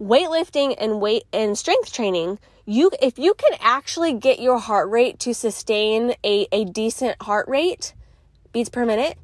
weightlifting 0.00 0.74
and 0.78 1.00
weight 1.00 1.24
and 1.32 1.56
strength 1.56 1.92
training 1.92 2.38
you 2.70 2.90
if 3.02 3.18
you 3.18 3.34
can 3.34 3.58
actually 3.60 4.12
get 4.12 4.40
your 4.40 4.58
heart 4.58 4.88
rate 4.88 5.18
to 5.18 5.34
sustain 5.34 6.14
a, 6.24 6.46
a 6.52 6.64
decent 6.64 7.20
heart 7.22 7.48
rate 7.48 7.94
beats 8.52 8.68
per 8.68 8.86
minute 8.86 9.18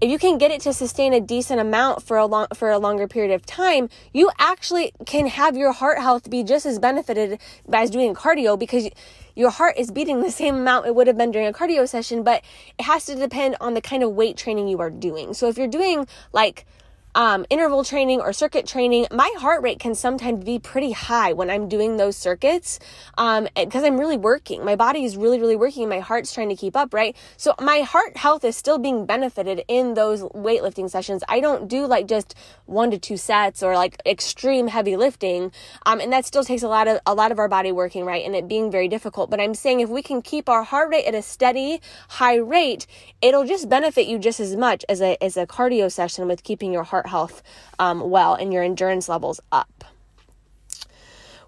if 0.00 0.08
you 0.08 0.18
can 0.18 0.38
get 0.38 0.50
it 0.50 0.62
to 0.62 0.72
sustain 0.72 1.12
a 1.12 1.20
decent 1.20 1.60
amount 1.60 2.02
for 2.02 2.16
a 2.16 2.24
long 2.24 2.46
for 2.54 2.70
a 2.70 2.78
longer 2.78 3.06
period 3.06 3.34
of 3.34 3.44
time 3.44 3.90
you 4.14 4.30
actually 4.38 4.92
can 5.04 5.26
have 5.26 5.58
your 5.58 5.72
heart 5.72 5.98
health 5.98 6.30
be 6.30 6.42
just 6.42 6.64
as 6.64 6.78
benefited 6.78 7.38
by 7.68 7.84
doing 7.84 8.14
cardio 8.14 8.58
because 8.58 8.88
your 9.36 9.50
heart 9.50 9.76
is 9.76 9.90
beating 9.90 10.22
the 10.22 10.30
same 10.30 10.54
amount 10.54 10.86
it 10.86 10.94
would 10.94 11.06
have 11.06 11.18
been 11.18 11.30
during 11.30 11.48
a 11.48 11.52
cardio 11.52 11.86
session 11.86 12.22
but 12.22 12.42
it 12.78 12.84
has 12.84 13.04
to 13.04 13.14
depend 13.14 13.56
on 13.60 13.74
the 13.74 13.80
kind 13.80 14.02
of 14.02 14.12
weight 14.12 14.36
training 14.36 14.68
you 14.68 14.80
are 14.80 14.90
doing. 14.90 15.34
So 15.34 15.48
if 15.48 15.58
you're 15.58 15.68
doing 15.68 16.06
like 16.32 16.66
um, 17.14 17.44
interval 17.50 17.84
training 17.84 18.20
or 18.20 18.32
circuit 18.32 18.66
training, 18.66 19.06
my 19.10 19.32
heart 19.38 19.62
rate 19.62 19.78
can 19.78 19.94
sometimes 19.94 20.44
be 20.44 20.58
pretty 20.58 20.92
high 20.92 21.32
when 21.32 21.50
I'm 21.50 21.68
doing 21.68 21.96
those 21.96 22.16
circuits 22.16 22.78
um, 23.18 23.48
because 23.56 23.84
I'm 23.84 23.98
really 23.98 24.16
working. 24.16 24.64
My 24.64 24.76
body 24.76 25.04
is 25.04 25.16
really, 25.16 25.40
really 25.40 25.56
working. 25.56 25.88
My 25.88 26.00
heart's 26.00 26.32
trying 26.32 26.48
to 26.50 26.56
keep 26.56 26.76
up, 26.76 26.94
right? 26.94 27.16
So 27.36 27.54
my 27.60 27.80
heart 27.80 28.16
health 28.16 28.44
is 28.44 28.56
still 28.56 28.78
being 28.78 29.06
benefited 29.06 29.62
in 29.66 29.94
those 29.94 30.22
weightlifting 30.22 30.88
sessions. 30.88 31.22
I 31.28 31.40
don't 31.40 31.68
do 31.68 31.86
like 31.86 32.06
just 32.06 32.34
one 32.66 32.90
to 32.90 32.98
two 32.98 33.16
sets 33.16 33.62
or 33.62 33.74
like 33.74 34.00
extreme 34.06 34.68
heavy 34.68 34.96
lifting, 34.96 35.52
um, 35.86 36.00
and 36.00 36.12
that 36.12 36.24
still 36.24 36.44
takes 36.44 36.62
a 36.62 36.68
lot 36.68 36.86
of 36.86 37.00
a 37.06 37.14
lot 37.14 37.32
of 37.32 37.38
our 37.38 37.48
body 37.48 37.72
working, 37.72 38.04
right? 38.04 38.24
And 38.24 38.36
it 38.36 38.46
being 38.46 38.70
very 38.70 38.88
difficult. 38.88 39.30
But 39.30 39.40
I'm 39.40 39.54
saying 39.54 39.80
if 39.80 39.88
we 39.88 40.02
can 40.02 40.22
keep 40.22 40.48
our 40.48 40.62
heart 40.62 40.90
rate 40.90 41.06
at 41.06 41.14
a 41.14 41.22
steady, 41.22 41.80
high 42.10 42.36
rate, 42.36 42.86
it'll 43.20 43.46
just 43.46 43.68
benefit 43.68 44.06
you 44.06 44.18
just 44.18 44.38
as 44.40 44.54
much 44.54 44.84
as 44.88 45.00
a 45.00 45.22
as 45.22 45.36
a 45.36 45.46
cardio 45.46 45.90
session 45.90 46.28
with 46.28 46.44
keeping 46.44 46.72
your 46.72 46.84
heart 46.84 46.99
heart 47.00 47.08
health 47.08 47.42
um, 47.78 48.10
well 48.10 48.34
and 48.34 48.52
your 48.52 48.62
endurance 48.62 49.08
levels 49.08 49.40
up. 49.50 49.84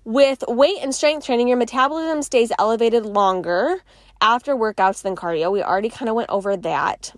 With 0.04 0.42
weight 0.48 0.78
and 0.82 0.94
strength 0.94 1.26
training, 1.26 1.46
your 1.46 1.56
metabolism 1.56 2.22
stays 2.22 2.50
elevated 2.58 3.04
longer 3.06 3.82
after 4.20 4.56
workouts 4.56 5.02
than 5.02 5.14
cardio. 5.14 5.52
We 5.52 5.62
already 5.62 5.90
kind 5.90 6.08
of 6.08 6.16
went 6.16 6.30
over 6.30 6.56
that. 6.56 7.14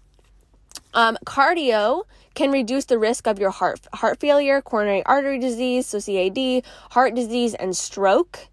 Um, 0.93 1.17
cardio 1.25 2.05
can 2.35 2.51
reduce 2.51 2.85
the 2.85 2.99
risk 2.99 3.27
of 3.27 3.39
your 3.39 3.51
heart 3.51 3.81
heart 3.95 4.21
failure, 4.21 4.61
coronary 4.61 5.05
artery 5.07 5.39
disease, 5.39 5.87
so 5.87 6.01
CAD, 6.01 6.65
heart 6.91 7.15
disease, 7.15 7.55
and 7.55 7.77
stroke. 7.77 8.49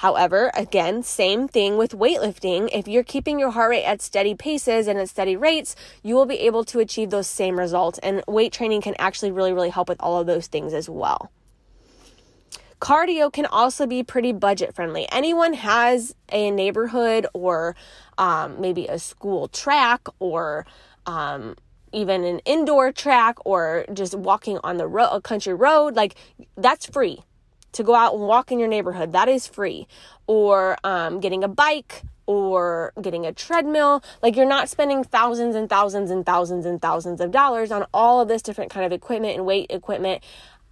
However, 0.00 0.50
again, 0.54 1.02
same 1.02 1.46
thing 1.46 1.76
with 1.76 1.92
weightlifting. 1.92 2.70
If 2.72 2.88
you're 2.88 3.04
keeping 3.04 3.38
your 3.38 3.50
heart 3.50 3.68
rate 3.68 3.84
at 3.84 4.00
steady 4.00 4.34
paces 4.34 4.88
and 4.88 4.98
at 4.98 5.10
steady 5.10 5.36
rates, 5.36 5.76
you 6.02 6.14
will 6.14 6.24
be 6.24 6.38
able 6.40 6.64
to 6.64 6.78
achieve 6.78 7.10
those 7.10 7.26
same 7.26 7.58
results. 7.58 7.98
And 7.98 8.22
weight 8.26 8.50
training 8.50 8.80
can 8.80 8.94
actually 8.98 9.30
really, 9.30 9.52
really 9.52 9.68
help 9.68 9.90
with 9.90 10.00
all 10.00 10.18
of 10.18 10.26
those 10.26 10.46
things 10.46 10.72
as 10.72 10.88
well. 10.88 11.30
Cardio 12.80 13.30
can 13.30 13.44
also 13.44 13.86
be 13.86 14.02
pretty 14.02 14.32
budget 14.32 14.74
friendly. 14.74 15.06
Anyone 15.12 15.52
has 15.52 16.14
a 16.30 16.50
neighborhood 16.50 17.26
or 17.34 17.76
um, 18.16 18.58
maybe 18.58 18.86
a 18.86 18.98
school 18.98 19.48
track 19.48 20.08
or 20.18 20.64
um, 21.04 21.56
even 21.92 22.24
an 22.24 22.38
indoor 22.46 22.90
track 22.90 23.36
or 23.44 23.84
just 23.92 24.14
walking 24.14 24.58
on 24.64 24.78
the 24.78 24.86
ro- 24.86 25.10
a 25.10 25.20
country 25.20 25.52
road, 25.52 25.94
like 25.94 26.14
that's 26.56 26.86
free 26.86 27.22
to 27.72 27.82
go 27.82 27.94
out 27.94 28.14
and 28.14 28.22
walk 28.22 28.50
in 28.52 28.58
your 28.58 28.68
neighborhood. 28.68 29.12
That 29.12 29.28
is 29.28 29.46
free. 29.46 29.86
Or 30.26 30.76
um, 30.84 31.20
getting 31.20 31.44
a 31.44 31.48
bike 31.48 32.02
or 32.30 32.92
getting 33.02 33.26
a 33.26 33.32
treadmill. 33.32 34.04
Like 34.22 34.36
you're 34.36 34.46
not 34.46 34.68
spending 34.68 35.02
thousands 35.02 35.56
and 35.56 35.68
thousands 35.68 36.12
and 36.12 36.24
thousands 36.24 36.64
and 36.64 36.80
thousands 36.80 37.20
of 37.20 37.32
dollars 37.32 37.72
on 37.72 37.86
all 37.92 38.20
of 38.20 38.28
this 38.28 38.40
different 38.40 38.70
kind 38.70 38.86
of 38.86 38.92
equipment 38.92 39.36
and 39.36 39.44
weight 39.44 39.66
equipment 39.70 40.22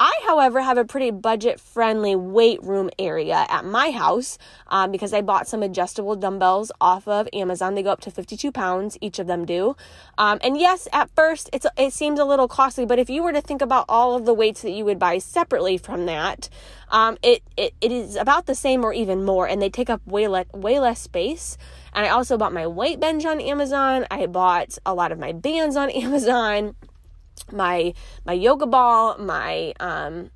I, 0.01 0.13
however, 0.27 0.61
have 0.61 0.79
a 0.79 0.85
pretty 0.85 1.11
budget 1.11 1.59
friendly 1.59 2.15
weight 2.15 2.63
room 2.63 2.89
area 3.01 3.47
at 3.49 3.65
my 3.65 3.91
house 3.91 4.39
um, 4.69 4.93
because 4.93 5.13
I 5.13 5.23
bought 5.23 5.49
some 5.49 5.63
adjustable 5.63 6.15
dumbbells 6.15 6.71
off 6.81 7.09
of 7.09 7.29
Amazon. 7.33 7.75
They 7.75 7.83
go 7.83 7.91
up 7.91 8.01
to 8.03 8.11
52 8.13 8.53
pounds, 8.53 8.97
each 9.01 9.19
of 9.19 9.27
them 9.27 9.45
do. 9.45 9.77
Um, 10.17 10.39
and 10.43 10.57
yes, 10.57 10.87
at 10.93 11.11
first 11.17 11.51
it's, 11.53 11.67
it 11.77 11.93
seems 11.93 12.21
a 12.21 12.25
little 12.25 12.47
costly, 12.47 12.87
but 12.87 13.01
if 13.01 13.11
you 13.11 13.25
were 13.25 13.33
to 13.33 13.41
think 13.41 13.61
about 13.61 13.87
all 13.89 14.15
of 14.15 14.25
the 14.25 14.35
weights 14.35 14.63
that 14.63 14.71
you 14.71 14.85
would 14.85 15.01
buy 15.01 15.19
separately 15.19 15.79
from 15.79 16.07
that, 16.07 16.49
um, 16.91 17.19
it, 17.23 17.43
it, 17.57 17.75
it 17.81 17.91
is 17.91 18.15
about 18.15 18.47
the 18.47 18.55
same 18.55 18.85
or 18.85 18.93
even 18.93 19.25
more, 19.25 19.49
and 19.49 19.61
they 19.61 19.69
take 19.69 19.91
up 19.91 20.07
way, 20.07 20.29
le- 20.29 20.47
way 20.55 20.79
less 20.79 21.01
space. 21.01 21.59
And 21.93 22.07
I 22.07 22.11
also 22.11 22.39
bought 22.39 22.53
my 22.53 22.67
weight 22.67 23.01
bench 23.01 23.25
on 23.25 23.41
Amazon. 23.41 24.07
I 24.11 24.27
bought 24.27 24.79
a 24.87 24.95
lot 24.95 25.11
of 25.11 25.19
my 25.19 25.33
bands 25.33 25.75
on 25.75 25.91
Amazon 25.91 26.77
my 27.53 27.95
my 28.25 28.33
yoga 28.33 28.67
ball, 28.67 29.19
my 29.19 29.73
um 29.81 30.31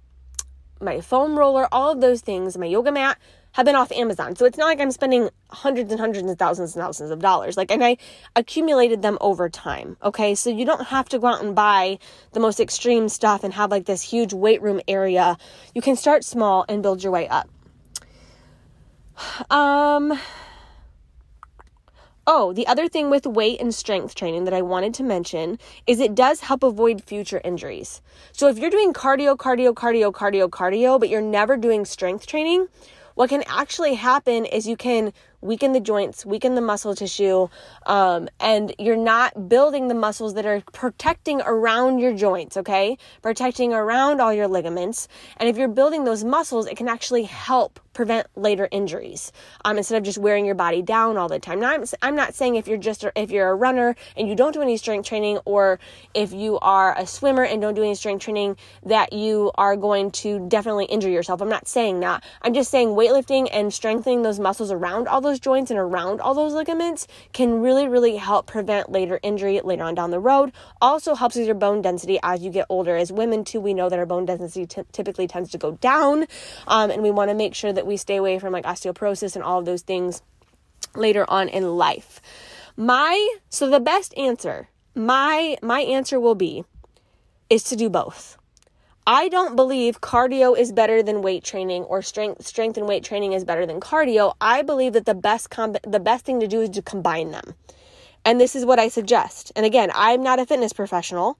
my 0.81 1.01
foam 1.01 1.39
roller, 1.39 1.69
all 1.73 1.91
of 1.91 2.01
those 2.01 2.21
things, 2.21 2.59
my 2.59 2.67
yoga 2.67 2.93
mat 2.93 3.19
have 3.53 3.67
been 3.67 3.77
off 3.77 3.93
Amazon. 3.93 4.35
So 4.35 4.47
it's 4.47 4.57
not 4.57 4.67
like 4.67 4.81
I'm 4.81 4.91
spending 4.91 5.29
hundreds 5.51 5.91
and 5.91 6.01
hundreds 6.01 6.27
and 6.27 6.39
thousands 6.39 6.75
and 6.75 6.83
thousands 6.83 7.11
of 7.11 7.21
dollars. 7.21 7.57
Like 7.57 7.71
and 7.71 7.85
I 7.85 7.99
accumulated 8.35 9.03
them 9.03 9.19
over 9.21 9.49
time. 9.49 9.97
Okay? 10.03 10.35
So 10.35 10.51
you 10.51 10.65
don't 10.65 10.87
have 10.87 11.09
to 11.11 11.19
go 11.19 11.27
out 11.29 11.45
and 11.45 11.55
buy 11.55 11.99
the 12.33 12.41
most 12.41 12.61
extreme 12.61 13.09
stuff 13.09 13.45
and 13.45 13.53
have 13.55 13.71
like 13.71 13.85
this 13.85 14.03
huge 14.03 14.33
weight 14.33 14.63
room 14.63 14.81
area. 14.89 15.37
You 15.75 15.83
can 15.83 15.97
start 15.97 16.25
small 16.25 16.65
and 16.69 16.83
build 16.83 17.03
your 17.03 17.13
way 17.13 17.29
up. 17.29 17.49
Um 19.51 20.19
Oh, 22.25 22.53
the 22.53 22.69
other 22.69 22.89
thing 22.89 23.11
with 23.11 23.27
weight 23.27 23.61
and 23.61 23.75
strength 23.75 24.15
training 24.15 24.45
that 24.45 24.55
I 24.55 24.63
wanted 24.63 24.95
to 24.95 25.03
mention 25.03 25.59
is 25.89 25.99
it 25.99 26.15
does 26.15 26.39
help 26.39 26.63
avoid 26.63 27.03
future 27.03 27.41
injuries. 27.43 28.01
So 28.31 28.47
if 28.47 28.59
you're 28.59 28.71
doing 28.71 28.93
cardio, 28.93 29.37
cardio, 29.37 29.75
cardio, 29.75 30.13
cardio, 30.13 30.49
cardio, 30.49 31.01
but 31.01 31.09
you're 31.09 31.21
never 31.21 31.57
doing 31.57 31.85
strength 31.85 32.29
training, 32.29 32.69
what 33.17 33.29
can 33.29 33.43
actually 33.49 33.95
happen 33.95 34.45
is 34.45 34.69
you 34.69 34.77
can 34.77 35.13
weaken 35.41 35.73
the 35.73 35.81
joints, 35.81 36.25
weaken 36.25 36.55
the 36.55 36.61
muscle 36.61 36.95
tissue, 36.95 37.49
um, 37.87 38.29
and 38.39 38.73
you're 38.79 38.97
not 38.97 39.49
building 39.49 39.89
the 39.89 39.95
muscles 39.95 40.35
that 40.35 40.47
are 40.47 40.63
protecting 40.73 41.43
around 41.45 41.99
your 41.99 42.15
joints, 42.15 42.57
okay? 42.57 42.97
Protecting 43.21 43.75
around 43.75 44.21
all 44.21 44.33
your 44.33 44.47
ligaments. 44.47 45.09
And 45.39 45.49
if 45.49 45.57
you're 45.57 45.67
building 45.67 46.05
those 46.05 46.23
muscles, 46.23 46.69
it 46.69 46.77
can 46.77 46.89
actually 46.89 47.25
help 47.25 47.81
prevent 47.93 48.27
later 48.37 48.69
injuries 48.71 49.33
um, 49.65 49.79
instead 49.79 49.97
of 49.97 50.05
just 50.05 50.19
wearing 50.19 50.45
your 50.45 50.55
body 50.55 50.83
down 50.83 51.17
all 51.17 51.29
the 51.29 51.39
time. 51.39 51.61
Now, 51.61 51.71
I'm, 51.71 51.85
I'm 52.03 52.17
not 52.17 52.35
saying 52.35 52.57
if 52.57 52.67
you're 52.67 52.79
just 52.79 53.05
if 53.17 53.31
you're 53.31 53.51
a 53.51 53.55
runner 53.55 53.97
and 54.17 54.29
you 54.29 54.35
don't 54.35 54.53
do 54.53 54.63
any 54.63 54.77
strength 54.77 55.09
training, 55.09 55.39
or 55.45 55.79
if 56.15 56.33
you 56.33 56.59
are 56.61 56.97
a 56.99 57.07
swimmer 57.07 57.45
and 57.45 57.61
don't 57.61 57.75
do 57.75 57.83
any 57.83 57.95
strength 57.95 58.25
training, 58.25 58.57
that 58.85 59.13
you 59.13 59.51
are 59.57 59.77
going 59.77 60.11
to 60.11 60.49
definitely 60.49 60.87
injure 60.87 61.11
yourself. 61.11 61.41
I'm 61.41 61.49
not 61.49 61.69
saying 61.69 62.01
that. 62.01 62.25
I'm 62.43 62.55
just 62.55 62.71
saying 62.71 62.89
weightlifting 62.89 63.49
and 63.53 63.73
strengthening 63.73 64.23
those 64.23 64.39
muscles 64.39 64.71
around 64.71 65.09
all 65.09 65.21
those 65.21 65.41
joints 65.41 65.71
and 65.71 65.79
around 65.79 66.21
all 66.21 66.35
those 66.35 66.53
ligaments 66.53 67.07
can 67.33 67.61
really, 67.61 67.89
really 67.89 68.17
help 68.17 68.47
prevent 68.47 68.91
later 68.91 69.21
injury 69.23 69.61
later 69.63 69.83
on 69.83 69.95
down 69.95 70.11
the 70.11 70.21
road. 70.21 70.53
Also 70.81 71.15
helps 71.15 71.37
with 71.37 71.47
your 71.47 71.55
bone 71.55 71.83
density 71.83 72.19
as 72.23 72.43
you 72.43 72.51
get 72.51 72.67
older. 72.69 72.97
As 72.97 73.13
women, 73.13 73.45
too, 73.45 73.61
we 73.61 73.75
know 73.75 73.89
that 73.89 73.99
our 73.99 74.07
bone 74.07 74.25
density 74.25 74.67
t- 74.67 74.83
typically 74.93 75.27
tends 75.27 75.51
to 75.51 75.59
go 75.59 75.73
down, 75.73 76.27
um, 76.67 76.91
and 76.91 77.03
we 77.03 77.11
want 77.11 77.31
to 77.31 77.35
make 77.35 77.55
sure 77.55 77.73
that 77.73 77.82
that 77.83 77.89
we 77.89 77.97
stay 77.97 78.17
away 78.17 78.39
from 78.39 78.53
like 78.53 78.65
osteoporosis 78.65 79.35
and 79.35 79.43
all 79.43 79.59
of 79.59 79.65
those 79.65 79.83
things 79.83 80.23
later 80.95 81.29
on 81.29 81.49
in 81.49 81.77
life. 81.77 82.21
My 82.77 83.37
so 83.49 83.69
the 83.69 83.81
best 83.81 84.17
answer, 84.17 84.69
my 84.95 85.57
my 85.63 85.81
answer 85.81 86.21
will 86.21 86.37
be 86.37 86.65
is 87.51 87.65
to 87.65 87.77
do 87.77 87.91
both. 87.91 88.39
I 89.05 89.29
don't 89.29 89.57
believe 89.57 90.01
cardio 90.01 90.57
is 90.57 90.71
better 90.71 91.03
than 91.03 91.23
weight 91.23 91.43
training 91.43 91.83
or 91.83 92.03
strength 92.03 92.47
strength 92.47 92.79
and 92.79 92.87
weight 92.87 93.03
training 93.03 93.33
is 93.33 93.45
better 93.45 93.67
than 93.67 93.81
cardio. 93.81 94.35
I 94.41 94.63
believe 94.63 94.93
that 94.93 95.07
the 95.07 95.15
best 95.15 95.51
com- 95.51 95.75
the 95.83 95.99
best 95.99 96.25
thing 96.25 96.39
to 96.39 96.47
do 96.47 96.61
is 96.61 96.71
to 96.71 96.83
combine 96.83 97.33
them. 97.33 97.55
And 98.25 98.41
this 98.41 98.55
is 98.55 98.65
what 98.65 98.79
I 98.79 98.87
suggest. 98.87 99.51
And 99.57 99.67
again, 99.67 99.91
I'm 99.93 100.23
not 100.23 100.39
a 100.39 100.47
fitness 100.47 100.73
professional. 100.73 101.37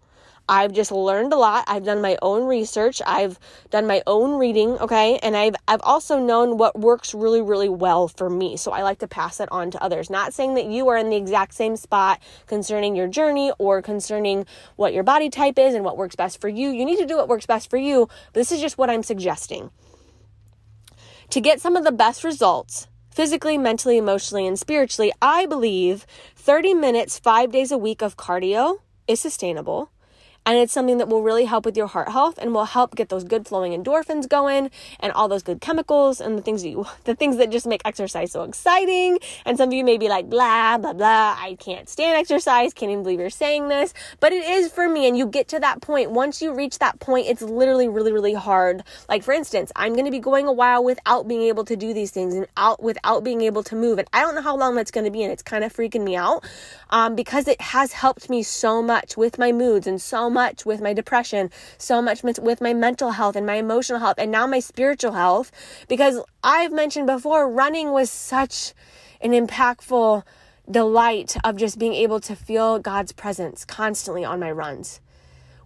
I've 0.49 0.73
just 0.73 0.91
learned 0.91 1.33
a 1.33 1.37
lot. 1.37 1.65
I've 1.67 1.85
done 1.85 2.03
my 2.03 2.19
own 2.21 2.47
research. 2.47 3.01
I've 3.07 3.39
done 3.71 3.87
my 3.87 4.03
own 4.07 4.39
reading, 4.39 4.71
okay? 4.79 5.19
And 5.23 5.37
I've 5.37 5.55
I've 5.69 5.81
also 5.83 6.19
known 6.19 6.59
what 6.59 6.79
works 6.79 7.15
really 7.15 7.41
really 7.41 7.69
well 7.69 8.09
for 8.09 8.29
me. 8.29 8.57
So 8.57 8.73
I 8.73 8.83
like 8.83 8.99
to 8.99 9.09
pass 9.09 9.41
it 9.41 9.49
on 9.53 9.71
to 9.71 9.83
others. 9.83 10.11
Not 10.11 10.35
saying 10.35 10.55
that 10.55 10.67
you 10.67 10.89
are 10.89 10.97
in 10.97 11.11
the 11.11 11.17
exact 11.17 11.55
same 11.55 11.77
spot 11.77 12.21
concerning 12.47 12.97
your 12.97 13.09
journey 13.09 13.53
or 13.59 13.81
concerning 13.83 14.47
what 14.77 14.93
your 14.93 15.05
body 15.05 15.31
type 15.31 15.59
is 15.59 15.75
and 15.75 15.85
what 15.85 15.97
works 15.97 16.17
best 16.17 16.41
for 16.41 16.49
you. 16.49 16.71
You 16.71 16.85
need 16.85 16.99
to 16.99 17.07
do 17.07 17.17
what 17.17 17.29
works 17.29 17.47
best 17.47 17.71
for 17.71 17.77
you, 17.77 18.09
but 18.33 18.41
this 18.41 18.53
is 18.53 18.61
just 18.61 18.79
what 18.79 18.91
I'm 18.91 19.03
suggesting. 19.03 19.71
To 21.31 21.41
get 21.41 21.61
some 21.61 21.77
of 21.77 21.85
the 21.85 21.93
best 21.93 22.25
results, 22.25 22.89
physically, 23.11 23.57
mentally, 23.57 23.97
emotionally, 23.97 24.47
and 24.47 24.59
spiritually, 24.59 25.13
I 25.23 25.47
believe 25.47 26.05
30 26.37 26.75
minutes 26.75 27.19
5 27.19 27.51
days 27.51 27.73
a 27.73 27.79
week 27.79 28.03
of 28.03 28.19
cardio 28.19 28.81
is 29.09 29.21
sustainable 29.21 29.91
and 30.45 30.59
it's 30.59 30.73
something 30.73 30.99
that 30.99 31.09
will 31.09 31.23
really 31.23 31.45
help 31.45 31.65
with 31.65 31.77
your 31.77 31.87
heart 31.87 32.09
health 32.09 32.39
and 32.39 32.53
will 32.53 32.65
help 32.65 32.97
get 32.97 33.09
those 33.09 33.25
good 33.25 33.47
flowing 33.47 33.73
endorphins 33.73 34.29
going 34.29 34.71
and 35.01 35.13
all 35.13 35.29
those 35.29 35.43
good 35.43 35.61
chemicals 35.61 36.21
and 36.21 36.37
the 36.37 36.43
things 36.43 36.63
that 36.63 36.71
you 36.71 36.87
the 37.05 37.15
things 37.15 37.37
that 37.37 37.51
just 37.51 37.67
make 37.67 37.83
exercise 37.85 38.33
so 38.33 38.43
exciting. 38.43 39.19
And 39.45 39.57
some 39.57 39.69
of 39.69 39.73
you 39.73 39.85
may 39.85 39.99
be 39.99 40.09
like, 40.09 40.29
blah, 40.29 40.79
blah, 40.79 40.93
blah, 40.93 41.37
I 41.39 41.57
can't 41.61 41.89
stand 41.89 42.19
exercise, 42.19 42.73
can't 42.75 42.91
even 42.91 43.03
believe 43.03 43.21
you're 43.21 43.31
saying 43.31 43.69
this. 43.69 43.95
But 44.21 44.33
it 44.33 44.45
is 44.45 44.71
for 44.71 44.89
me. 44.89 45.07
And 45.07 45.17
you 45.17 45.27
get 45.27 45.49
to 45.49 45.61
that 45.61 45.81
point. 45.81 46.11
Once 46.11 46.43
you 46.43 46.55
reach 46.55 46.79
that 46.79 46.99
point, 47.01 47.27
it's 47.29 47.43
literally 47.43 47.89
really, 47.89 48.13
really 48.13 48.35
hard. 48.35 48.83
Like 49.09 49.23
for 49.23 49.33
instance, 49.33 49.71
I'm 49.77 49.95
gonna 49.95 50.11
be 50.11 50.19
going 50.19 50.47
a 50.47 50.53
while 50.53 50.83
without 50.83 51.29
being 51.29 51.43
able 51.43 51.65
to 51.67 51.77
do 51.77 51.95
these 51.95 52.11
things 52.11 52.35
and 52.35 52.47
out 52.57 52.83
without 52.83 53.23
being 53.23 53.43
able 53.43 53.63
to 53.65 53.77
move. 53.77 53.99
And 53.99 54.09
I 54.13 54.21
don't 54.21 54.35
know 54.35 54.43
how 54.43 54.57
long 54.57 54.75
that's 54.75 54.91
gonna 54.91 55.11
be, 55.11 55.23
and 55.23 55.33
it's 55.33 55.43
kind 55.43 55.63
of 55.63 55.73
freaking 55.73 56.03
me 56.03 56.17
out. 56.17 56.45
Um, 56.91 57.15
because 57.15 57.49
it 57.49 57.61
has 57.61 57.93
helped 57.93 58.29
me 58.29 58.43
so 58.43 58.83
much 58.83 59.17
with 59.17 59.39
my 59.39 59.53
moods 59.53 59.87
and 59.87 60.01
so 60.01 60.29
much 60.33 60.65
with 60.67 60.81
my 60.81 60.93
depression, 60.93 61.51
so 61.79 62.01
much 62.03 62.23
with 62.23 62.61
my 62.61 62.73
mental 62.73 63.13
health 63.13 63.37
and 63.37 63.47
my 63.47 63.57
emotional 63.57 64.01
health, 64.01 64.17
and 64.19 64.31
now 64.31 64.47
my 64.47 64.61
spiritual 64.61 65.13
health. 65.13 65.53
Because 65.89 66.21
I've 66.43 66.73
mentioned 66.73 67.07
before, 67.07 67.49
running 67.49 67.93
was 67.93 68.11
such 68.11 68.73
an 69.21 69.33
impactful 69.33 70.23
delight 70.71 71.37
of 71.45 71.57
just 71.57 71.79
being 71.79 71.95
able 71.95 72.21
to 72.21 72.35
feel 72.35 72.79
God's 72.79 73.13
presence 73.13 73.65
constantly 73.65 74.25
on 74.25 74.41
my 74.41 74.51
runs 74.51 75.01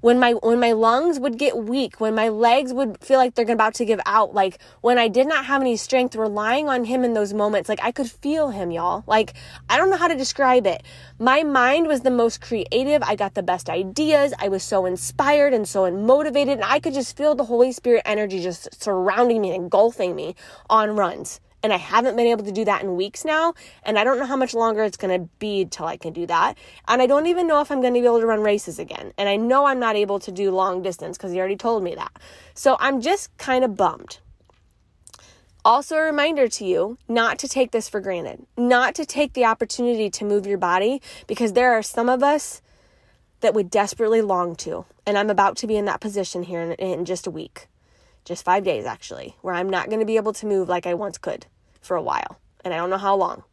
when 0.06 0.20
my 0.20 0.34
when 0.34 0.60
my 0.60 0.70
lungs 0.70 1.18
would 1.18 1.36
get 1.36 1.64
weak, 1.64 2.00
when 2.00 2.14
my 2.14 2.28
legs 2.28 2.72
would 2.72 2.96
feel 3.02 3.18
like 3.18 3.34
they're 3.34 3.50
about 3.50 3.74
to 3.74 3.84
give 3.84 3.98
out, 4.06 4.32
like 4.32 4.58
when 4.80 4.98
I 4.98 5.08
did 5.08 5.26
not 5.26 5.46
have 5.46 5.60
any 5.60 5.76
strength, 5.76 6.14
relying 6.14 6.68
on 6.68 6.84
him 6.84 7.02
in 7.02 7.12
those 7.12 7.34
moments, 7.34 7.68
like 7.68 7.80
I 7.82 7.90
could 7.90 8.08
feel 8.08 8.50
him, 8.50 8.70
y'all. 8.70 9.02
Like 9.08 9.34
I 9.68 9.76
don't 9.76 9.90
know 9.90 9.96
how 9.96 10.06
to 10.06 10.14
describe 10.14 10.64
it. 10.64 10.84
My 11.18 11.42
mind 11.42 11.88
was 11.88 12.02
the 12.02 12.12
most 12.12 12.40
creative. 12.40 13.02
I 13.02 13.16
got 13.16 13.34
the 13.34 13.42
best 13.42 13.68
ideas. 13.68 14.32
I 14.38 14.46
was 14.46 14.62
so 14.62 14.86
inspired 14.86 15.52
and 15.52 15.66
so 15.66 15.90
motivated, 15.90 16.54
and 16.54 16.64
I 16.64 16.78
could 16.78 16.94
just 16.94 17.16
feel 17.16 17.34
the 17.34 17.42
Holy 17.42 17.72
Spirit 17.72 18.02
energy 18.06 18.40
just 18.40 18.80
surrounding 18.80 19.40
me, 19.40 19.50
and 19.50 19.64
engulfing 19.64 20.14
me 20.14 20.36
on 20.70 20.94
runs. 20.94 21.40
And 21.66 21.72
I 21.72 21.78
haven't 21.78 22.14
been 22.14 22.28
able 22.28 22.44
to 22.44 22.52
do 22.52 22.64
that 22.64 22.84
in 22.84 22.94
weeks 22.94 23.24
now. 23.24 23.52
And 23.82 23.98
I 23.98 24.04
don't 24.04 24.20
know 24.20 24.24
how 24.24 24.36
much 24.36 24.54
longer 24.54 24.84
it's 24.84 24.96
going 24.96 25.20
to 25.20 25.28
be 25.40 25.64
till 25.64 25.86
I 25.86 25.96
can 25.96 26.12
do 26.12 26.24
that. 26.26 26.56
And 26.86 27.02
I 27.02 27.06
don't 27.06 27.26
even 27.26 27.48
know 27.48 27.60
if 27.60 27.72
I'm 27.72 27.80
going 27.80 27.92
to 27.92 28.00
be 28.00 28.06
able 28.06 28.20
to 28.20 28.26
run 28.26 28.40
races 28.40 28.78
again. 28.78 29.12
And 29.18 29.28
I 29.28 29.34
know 29.34 29.66
I'm 29.66 29.80
not 29.80 29.96
able 29.96 30.20
to 30.20 30.30
do 30.30 30.52
long 30.52 30.80
distance 30.80 31.16
because 31.16 31.32
he 31.32 31.40
already 31.40 31.56
told 31.56 31.82
me 31.82 31.96
that. 31.96 32.12
So 32.54 32.76
I'm 32.78 33.00
just 33.00 33.36
kind 33.36 33.64
of 33.64 33.74
bummed. 33.76 34.20
Also, 35.64 35.96
a 35.96 36.02
reminder 36.02 36.46
to 36.46 36.64
you 36.64 36.98
not 37.08 37.36
to 37.40 37.48
take 37.48 37.72
this 37.72 37.88
for 37.88 37.98
granted, 37.98 38.46
not 38.56 38.94
to 38.94 39.04
take 39.04 39.32
the 39.32 39.44
opportunity 39.44 40.08
to 40.08 40.24
move 40.24 40.46
your 40.46 40.58
body 40.58 41.02
because 41.26 41.54
there 41.54 41.72
are 41.72 41.82
some 41.82 42.08
of 42.08 42.22
us 42.22 42.62
that 43.40 43.54
would 43.54 43.70
desperately 43.70 44.22
long 44.22 44.54
to. 44.54 44.84
And 45.04 45.18
I'm 45.18 45.30
about 45.30 45.56
to 45.56 45.66
be 45.66 45.76
in 45.76 45.86
that 45.86 46.00
position 46.00 46.44
here 46.44 46.60
in, 46.60 46.74
in 46.74 47.04
just 47.04 47.26
a 47.26 47.32
week, 47.32 47.66
just 48.24 48.44
five 48.44 48.62
days 48.62 48.86
actually, 48.86 49.34
where 49.40 49.54
I'm 49.54 49.68
not 49.68 49.88
going 49.88 49.98
to 49.98 50.06
be 50.06 50.14
able 50.14 50.32
to 50.34 50.46
move 50.46 50.68
like 50.68 50.86
I 50.86 50.94
once 50.94 51.18
could 51.18 51.46
for 51.86 51.96
a 51.96 52.02
while, 52.02 52.38
and 52.64 52.74
I 52.74 52.76
don't 52.76 52.90
know 52.90 52.98
how 52.98 53.16
long. 53.16 53.44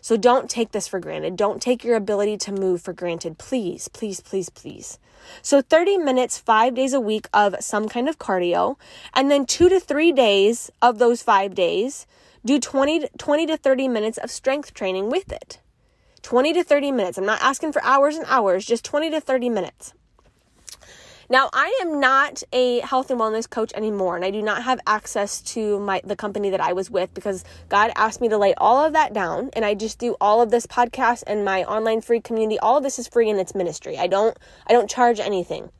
So 0.00 0.16
don't 0.16 0.50
take 0.50 0.72
this 0.72 0.86
for 0.86 1.00
granted. 1.00 1.36
Don't 1.36 1.62
take 1.62 1.82
your 1.82 1.96
ability 1.96 2.36
to 2.38 2.52
move 2.52 2.82
for 2.82 2.92
granted. 2.92 3.38
Please, 3.38 3.88
please, 3.88 4.20
please, 4.20 4.50
please. 4.50 4.98
So 5.40 5.62
30 5.62 5.96
minutes, 5.96 6.36
five 6.36 6.74
days 6.74 6.92
a 6.92 7.00
week 7.00 7.26
of 7.32 7.56
some 7.60 7.88
kind 7.88 8.08
of 8.08 8.18
cardio, 8.18 8.76
and 9.14 9.30
then 9.30 9.46
two 9.46 9.70
to 9.70 9.80
three 9.80 10.12
days 10.12 10.70
of 10.82 10.98
those 10.98 11.22
five 11.22 11.54
days, 11.54 12.06
do 12.44 12.60
20, 12.60 13.08
20 13.16 13.46
to 13.46 13.56
30 13.56 13.88
minutes 13.88 14.18
of 14.18 14.30
strength 14.30 14.74
training 14.74 15.08
with 15.08 15.32
it. 15.32 15.60
20 16.20 16.52
to 16.52 16.64
30 16.64 16.92
minutes. 16.92 17.16
I'm 17.16 17.24
not 17.24 17.42
asking 17.42 17.72
for 17.72 17.82
hours 17.82 18.16
and 18.16 18.26
hours, 18.28 18.66
just 18.66 18.84
20 18.84 19.10
to 19.10 19.20
30 19.20 19.48
minutes. 19.48 19.94
Now, 21.28 21.48
I 21.52 21.78
am 21.82 22.00
not 22.00 22.42
a 22.52 22.80
health 22.80 23.10
and 23.10 23.18
wellness 23.18 23.48
coach 23.48 23.72
anymore, 23.74 24.16
and 24.16 24.24
I 24.24 24.30
do 24.30 24.42
not 24.42 24.62
have 24.62 24.78
access 24.86 25.40
to 25.42 25.80
my 25.80 26.00
the 26.04 26.16
company 26.16 26.50
that 26.50 26.60
I 26.60 26.72
was 26.72 26.90
with 26.90 27.14
because 27.14 27.44
God 27.68 27.92
asked 27.96 28.20
me 28.20 28.28
to 28.28 28.38
lay 28.38 28.54
all 28.54 28.84
of 28.84 28.92
that 28.92 29.12
down, 29.12 29.50
and 29.54 29.64
I 29.64 29.74
just 29.74 29.98
do 29.98 30.16
all 30.20 30.42
of 30.42 30.50
this 30.50 30.66
podcast 30.66 31.24
and 31.26 31.44
my 31.44 31.64
online 31.64 32.00
free 32.00 32.20
community. 32.20 32.58
All 32.58 32.76
of 32.76 32.82
this 32.82 32.98
is 32.98 33.08
free 33.08 33.30
in 33.30 33.38
its 33.38 33.54
ministry. 33.54 33.96
I 33.96 34.06
don't 34.06 34.36
I 34.66 34.72
don't 34.72 34.90
charge 34.90 35.18
anything. 35.18 35.70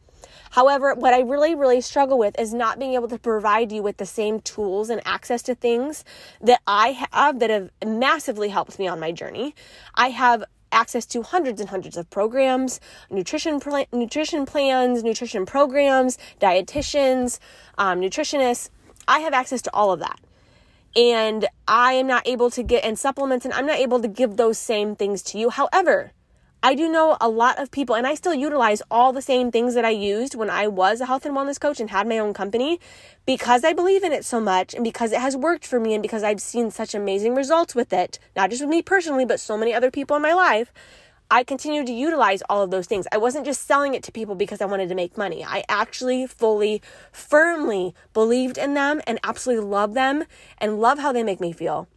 However, 0.54 0.94
what 0.94 1.12
I 1.12 1.20
really, 1.22 1.56
really 1.56 1.80
struggle 1.80 2.16
with 2.16 2.38
is 2.38 2.54
not 2.54 2.78
being 2.78 2.94
able 2.94 3.08
to 3.08 3.18
provide 3.18 3.72
you 3.72 3.82
with 3.82 3.96
the 3.96 4.06
same 4.06 4.40
tools 4.40 4.88
and 4.88 5.02
access 5.04 5.42
to 5.42 5.56
things 5.56 6.04
that 6.40 6.60
I 6.64 7.06
have 7.10 7.40
that 7.40 7.50
have 7.50 7.70
massively 7.84 8.50
helped 8.50 8.78
me 8.78 8.86
on 8.86 9.00
my 9.00 9.10
journey. 9.10 9.56
I 9.96 10.10
have 10.10 10.44
access 10.74 11.06
to 11.06 11.22
hundreds 11.22 11.60
and 11.60 11.70
hundreds 11.70 11.96
of 11.96 12.08
programs, 12.10 12.80
nutrition 13.10 13.60
pl- 13.60 13.86
nutrition 13.92 14.44
plans, 14.44 15.02
nutrition 15.02 15.46
programs, 15.46 16.18
dietitians, 16.40 17.38
um, 17.78 18.00
nutritionists. 18.00 18.70
I 19.06 19.20
have 19.20 19.32
access 19.32 19.62
to 19.62 19.70
all 19.72 19.92
of 19.92 20.00
that. 20.00 20.20
And 20.96 21.46
I 21.66 21.94
am 21.94 22.06
not 22.06 22.26
able 22.26 22.50
to 22.50 22.62
get 22.62 22.84
and 22.84 22.98
supplements, 22.98 23.44
and 23.44 23.52
I'm 23.54 23.66
not 23.66 23.78
able 23.78 24.00
to 24.00 24.08
give 24.08 24.36
those 24.36 24.58
same 24.58 24.94
things 24.94 25.22
to 25.24 25.38
you. 25.38 25.50
However, 25.50 26.12
I 26.66 26.74
do 26.74 26.90
know 26.90 27.18
a 27.20 27.28
lot 27.28 27.58
of 27.58 27.70
people, 27.70 27.94
and 27.94 28.06
I 28.06 28.14
still 28.14 28.32
utilize 28.32 28.80
all 28.90 29.12
the 29.12 29.20
same 29.20 29.50
things 29.50 29.74
that 29.74 29.84
I 29.84 29.90
used 29.90 30.34
when 30.34 30.48
I 30.48 30.66
was 30.66 31.02
a 31.02 31.04
health 31.04 31.26
and 31.26 31.36
wellness 31.36 31.60
coach 31.60 31.78
and 31.78 31.90
had 31.90 32.08
my 32.08 32.18
own 32.18 32.32
company 32.32 32.80
because 33.26 33.64
I 33.64 33.74
believe 33.74 34.02
in 34.02 34.12
it 34.12 34.24
so 34.24 34.40
much 34.40 34.72
and 34.72 34.82
because 34.82 35.12
it 35.12 35.20
has 35.20 35.36
worked 35.36 35.66
for 35.66 35.78
me 35.78 35.92
and 35.92 36.00
because 36.00 36.22
I've 36.22 36.40
seen 36.40 36.70
such 36.70 36.94
amazing 36.94 37.34
results 37.34 37.74
with 37.74 37.92
it, 37.92 38.18
not 38.34 38.48
just 38.48 38.62
with 38.62 38.70
me 38.70 38.80
personally, 38.80 39.26
but 39.26 39.40
so 39.40 39.58
many 39.58 39.74
other 39.74 39.90
people 39.90 40.16
in 40.16 40.22
my 40.22 40.32
life. 40.32 40.72
I 41.30 41.44
continue 41.44 41.84
to 41.84 41.92
utilize 41.92 42.42
all 42.48 42.62
of 42.62 42.70
those 42.70 42.86
things. 42.86 43.06
I 43.12 43.18
wasn't 43.18 43.44
just 43.44 43.66
selling 43.66 43.92
it 43.92 44.02
to 44.04 44.12
people 44.12 44.34
because 44.34 44.62
I 44.62 44.64
wanted 44.64 44.88
to 44.88 44.94
make 44.94 45.18
money. 45.18 45.44
I 45.44 45.64
actually 45.68 46.26
fully, 46.26 46.80
firmly 47.12 47.94
believed 48.14 48.56
in 48.56 48.72
them 48.72 49.02
and 49.06 49.20
absolutely 49.22 49.66
love 49.66 49.92
them 49.92 50.24
and 50.56 50.80
love 50.80 50.98
how 50.98 51.12
they 51.12 51.24
make 51.24 51.42
me 51.42 51.52
feel. 51.52 51.88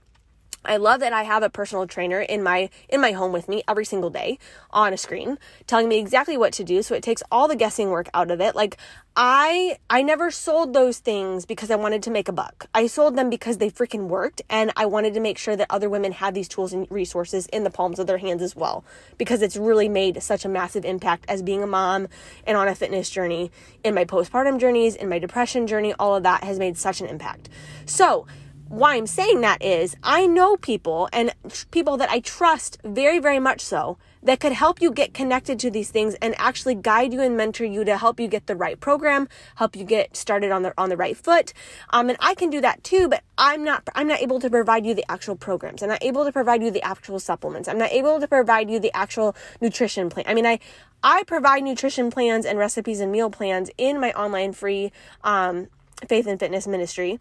I 0.67 0.77
love 0.77 0.99
that 0.99 1.13
I 1.13 1.23
have 1.23 1.43
a 1.43 1.49
personal 1.49 1.87
trainer 1.87 2.19
in 2.19 2.43
my 2.43 2.69
in 2.89 3.01
my 3.01 3.11
home 3.11 3.31
with 3.31 3.47
me 3.47 3.63
every 3.67 3.85
single 3.85 4.09
day 4.09 4.37
on 4.71 4.93
a 4.93 4.97
screen 4.97 5.37
telling 5.65 5.87
me 5.89 5.97
exactly 5.97 6.37
what 6.37 6.53
to 6.53 6.63
do 6.63 6.81
so 6.81 6.93
it 6.95 7.03
takes 7.03 7.23
all 7.31 7.47
the 7.47 7.55
guessing 7.55 7.89
work 7.89 8.09
out 8.13 8.29
of 8.29 8.41
it. 8.41 8.55
Like 8.55 8.77
I 9.15 9.77
I 9.89 10.03
never 10.03 10.29
sold 10.29 10.73
those 10.73 10.99
things 10.99 11.45
because 11.45 11.71
I 11.71 11.75
wanted 11.75 12.03
to 12.03 12.11
make 12.11 12.27
a 12.27 12.33
buck. 12.33 12.67
I 12.73 12.87
sold 12.87 13.15
them 13.15 13.29
because 13.29 13.57
they 13.57 13.69
freaking 13.69 14.07
worked 14.07 14.41
and 14.49 14.71
I 14.75 14.85
wanted 14.85 15.13
to 15.15 15.19
make 15.19 15.37
sure 15.37 15.55
that 15.55 15.67
other 15.69 15.89
women 15.89 16.11
had 16.11 16.35
these 16.35 16.47
tools 16.47 16.73
and 16.73 16.85
resources 16.91 17.47
in 17.47 17.63
the 17.63 17.71
palms 17.71 17.97
of 17.97 18.07
their 18.07 18.19
hands 18.19 18.41
as 18.41 18.55
well 18.55 18.83
because 19.17 19.41
it's 19.41 19.55
really 19.57 19.89
made 19.89 20.21
such 20.21 20.45
a 20.45 20.49
massive 20.49 20.85
impact 20.85 21.25
as 21.27 21.41
being 21.41 21.63
a 21.63 21.67
mom 21.67 22.07
and 22.45 22.57
on 22.57 22.67
a 22.67 22.75
fitness 22.75 23.09
journey 23.09 23.51
in 23.83 23.95
my 23.95 24.05
postpartum 24.05 24.59
journeys, 24.59 24.95
in 24.95 25.09
my 25.09 25.19
depression 25.19 25.65
journey, 25.65 25.93
all 25.97 26.15
of 26.15 26.23
that 26.23 26.43
has 26.43 26.59
made 26.59 26.77
such 26.77 27.01
an 27.01 27.07
impact. 27.07 27.49
So, 27.85 28.27
why 28.69 28.95
I'm 28.95 29.07
saying 29.07 29.41
that 29.41 29.63
is 29.63 29.95
I 30.03 30.27
know 30.27 30.57
people 30.57 31.09
and 31.13 31.33
people 31.71 31.97
that 31.97 32.09
I 32.09 32.19
trust 32.19 32.77
very, 32.83 33.19
very 33.19 33.39
much 33.39 33.61
so 33.61 33.97
that 34.23 34.39
could 34.39 34.51
help 34.51 34.81
you 34.81 34.91
get 34.91 35.13
connected 35.13 35.59
to 35.59 35.71
these 35.71 35.89
things 35.89 36.15
and 36.15 36.35
actually 36.37 36.75
guide 36.75 37.13
you 37.13 37.21
and 37.21 37.37
mentor 37.37 37.65
you 37.65 37.83
to 37.85 37.97
help 37.97 38.19
you 38.19 38.27
get 38.27 38.47
the 38.47 38.55
right 38.55 38.79
program, 38.79 39.29
help 39.55 39.75
you 39.75 39.83
get 39.83 40.17
started 40.17 40.51
on 40.51 40.63
the 40.63 40.73
on 40.77 40.89
the 40.89 40.97
right 40.97 41.15
foot. 41.15 41.53
Um, 41.91 42.09
and 42.09 42.17
I 42.21 42.35
can 42.35 42.49
do 42.49 42.61
that 42.61 42.83
too, 42.83 43.07
but 43.07 43.23
I'm 43.37 43.63
not 43.63 43.87
I'm 43.95 44.07
not 44.07 44.21
able 44.21 44.39
to 44.39 44.49
provide 44.49 44.85
you 44.85 44.93
the 44.93 45.09
actual 45.09 45.35
programs. 45.35 45.81
I'm 45.81 45.89
not 45.89 46.03
able 46.03 46.25
to 46.25 46.31
provide 46.31 46.61
you 46.61 46.71
the 46.71 46.83
actual 46.83 47.19
supplements. 47.19 47.67
I'm 47.67 47.77
not 47.77 47.91
able 47.91 48.19
to 48.19 48.27
provide 48.27 48.69
you 48.69 48.79
the 48.79 48.93
actual 48.93 49.35
nutrition 49.61 50.09
plan. 50.09 50.25
I 50.27 50.33
mean, 50.33 50.45
I 50.45 50.59
I 51.03 51.23
provide 51.23 51.63
nutrition 51.63 52.09
plans 52.11 52.45
and 52.45 52.59
recipes 52.59 52.99
and 52.99 53.11
meal 53.11 53.29
plans 53.29 53.69
in 53.77 53.99
my 53.99 54.11
online 54.13 54.51
free 54.53 54.91
um, 55.23 55.67
faith 56.07 56.27
and 56.27 56.39
fitness 56.39 56.67
ministry 56.67 57.19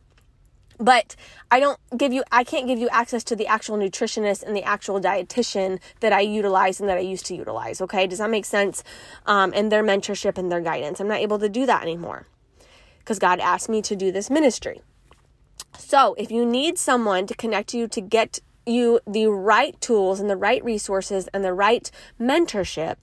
but 0.78 1.16
I 1.50 1.60
don't 1.60 1.78
give 1.96 2.12
you, 2.12 2.24
I 2.30 2.44
can't 2.44 2.66
give 2.66 2.78
you 2.78 2.88
access 2.90 3.24
to 3.24 3.36
the 3.36 3.46
actual 3.46 3.76
nutritionist 3.76 4.42
and 4.42 4.56
the 4.56 4.62
actual 4.62 5.00
dietitian 5.00 5.80
that 6.00 6.12
I 6.12 6.20
utilize 6.20 6.80
and 6.80 6.88
that 6.88 6.98
I 6.98 7.02
used 7.02 7.26
to 7.26 7.34
utilize. 7.34 7.80
Okay. 7.80 8.06
Does 8.06 8.18
that 8.18 8.30
make 8.30 8.44
sense? 8.44 8.82
Um, 9.26 9.52
and 9.54 9.70
their 9.70 9.82
mentorship 9.82 10.38
and 10.38 10.50
their 10.50 10.60
guidance. 10.60 11.00
I'm 11.00 11.08
not 11.08 11.20
able 11.20 11.38
to 11.38 11.48
do 11.48 11.66
that 11.66 11.82
anymore 11.82 12.26
because 12.98 13.18
God 13.18 13.40
asked 13.40 13.68
me 13.68 13.82
to 13.82 13.96
do 13.96 14.10
this 14.10 14.30
ministry. 14.30 14.82
So 15.78 16.14
if 16.18 16.30
you 16.30 16.44
need 16.44 16.78
someone 16.78 17.26
to 17.26 17.34
connect 17.34 17.74
you 17.74 17.86
to 17.88 18.00
get 18.00 18.40
you 18.66 18.98
the 19.06 19.28
right 19.28 19.80
tools 19.80 20.18
and 20.18 20.28
the 20.28 20.36
right 20.36 20.64
resources 20.64 21.28
and 21.28 21.44
the 21.44 21.54
right 21.54 21.90
mentorship, 22.20 22.96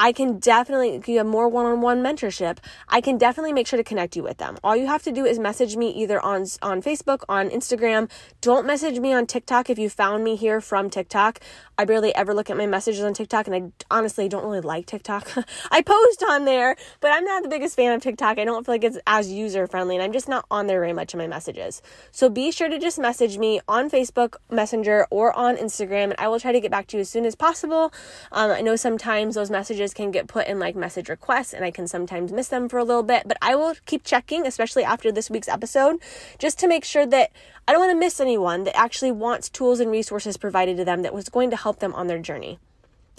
I 0.00 0.12
can 0.12 0.38
definitely, 0.38 1.02
you 1.06 1.18
have 1.18 1.26
more 1.26 1.48
one 1.48 1.66
on 1.66 1.80
one 1.80 2.02
mentorship, 2.02 2.58
I 2.88 3.00
can 3.00 3.18
definitely 3.18 3.52
make 3.52 3.66
sure 3.66 3.76
to 3.76 3.84
connect 3.84 4.14
you 4.14 4.22
with 4.22 4.38
them. 4.38 4.56
All 4.62 4.76
you 4.76 4.86
have 4.86 5.02
to 5.02 5.12
do 5.12 5.24
is 5.24 5.38
message 5.38 5.76
me 5.76 5.90
either 5.90 6.20
on, 6.20 6.42
on 6.62 6.82
Facebook, 6.82 7.24
on 7.28 7.50
Instagram. 7.50 8.08
Don't 8.40 8.64
message 8.64 9.00
me 9.00 9.12
on 9.12 9.26
TikTok 9.26 9.68
if 9.68 9.78
you 9.78 9.90
found 9.90 10.22
me 10.22 10.36
here 10.36 10.60
from 10.60 10.88
TikTok. 10.88 11.40
I 11.76 11.84
barely 11.84 12.14
ever 12.14 12.32
look 12.32 12.48
at 12.48 12.56
my 12.56 12.66
messages 12.66 13.02
on 13.02 13.12
TikTok 13.12 13.48
and 13.48 13.56
I 13.56 13.72
honestly 13.90 14.28
don't 14.28 14.44
really 14.44 14.60
like 14.60 14.86
TikTok. 14.86 15.32
I 15.70 15.82
post 15.82 16.24
on 16.28 16.44
there, 16.44 16.76
but 17.00 17.12
I'm 17.12 17.24
not 17.24 17.42
the 17.42 17.48
biggest 17.48 17.74
fan 17.74 17.92
of 17.92 18.00
TikTok. 18.00 18.38
I 18.38 18.44
don't 18.44 18.64
feel 18.64 18.74
like 18.74 18.84
it's 18.84 18.98
as 19.06 19.32
user 19.32 19.66
friendly 19.66 19.96
and 19.96 20.02
I'm 20.02 20.12
just 20.12 20.28
not 20.28 20.44
on 20.50 20.68
there 20.68 20.80
very 20.80 20.92
much 20.92 21.14
in 21.14 21.18
my 21.18 21.26
messages. 21.26 21.82
So 22.12 22.28
be 22.28 22.52
sure 22.52 22.68
to 22.68 22.78
just 22.78 22.98
message 22.98 23.38
me 23.38 23.60
on 23.66 23.90
Facebook 23.90 24.36
Messenger 24.50 25.06
or 25.10 25.36
on 25.36 25.56
Instagram 25.56 26.04
and 26.04 26.16
I 26.18 26.28
will 26.28 26.38
try 26.38 26.52
to 26.52 26.60
get 26.60 26.70
back 26.70 26.86
to 26.88 26.96
you 26.96 27.00
as 27.00 27.10
soon 27.10 27.24
as 27.24 27.34
possible. 27.34 27.92
Um, 28.30 28.52
I 28.52 28.60
know 28.60 28.76
sometimes 28.76 29.34
those 29.34 29.50
messages 29.50 29.87
messages 29.88 29.94
can 29.94 30.10
get 30.10 30.28
put 30.28 30.46
in 30.46 30.58
like 30.58 30.76
message 30.76 31.08
requests 31.08 31.54
and 31.54 31.64
I 31.64 31.70
can 31.70 31.86
sometimes 31.86 32.32
miss 32.32 32.48
them 32.48 32.68
for 32.68 32.78
a 32.78 32.84
little 32.84 33.02
bit, 33.02 33.24
but 33.26 33.38
I 33.40 33.54
will 33.54 33.74
keep 33.86 34.04
checking, 34.04 34.46
especially 34.46 34.84
after 34.84 35.12
this 35.12 35.30
week's 35.30 35.48
episode, 35.48 36.00
just 36.38 36.58
to 36.60 36.68
make 36.68 36.84
sure 36.84 37.06
that 37.06 37.30
I 37.66 37.72
don't 37.72 37.80
want 37.80 37.92
to 37.92 37.98
miss 37.98 38.20
anyone 38.20 38.64
that 38.64 38.76
actually 38.76 39.12
wants 39.12 39.48
tools 39.48 39.80
and 39.80 39.90
resources 39.90 40.36
provided 40.36 40.76
to 40.76 40.84
them 40.84 41.02
that 41.02 41.14
was 41.14 41.28
going 41.28 41.50
to 41.50 41.56
help 41.56 41.78
them 41.78 41.94
on 41.94 42.06
their 42.06 42.18
journey. 42.18 42.58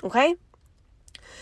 Okay? 0.04 0.36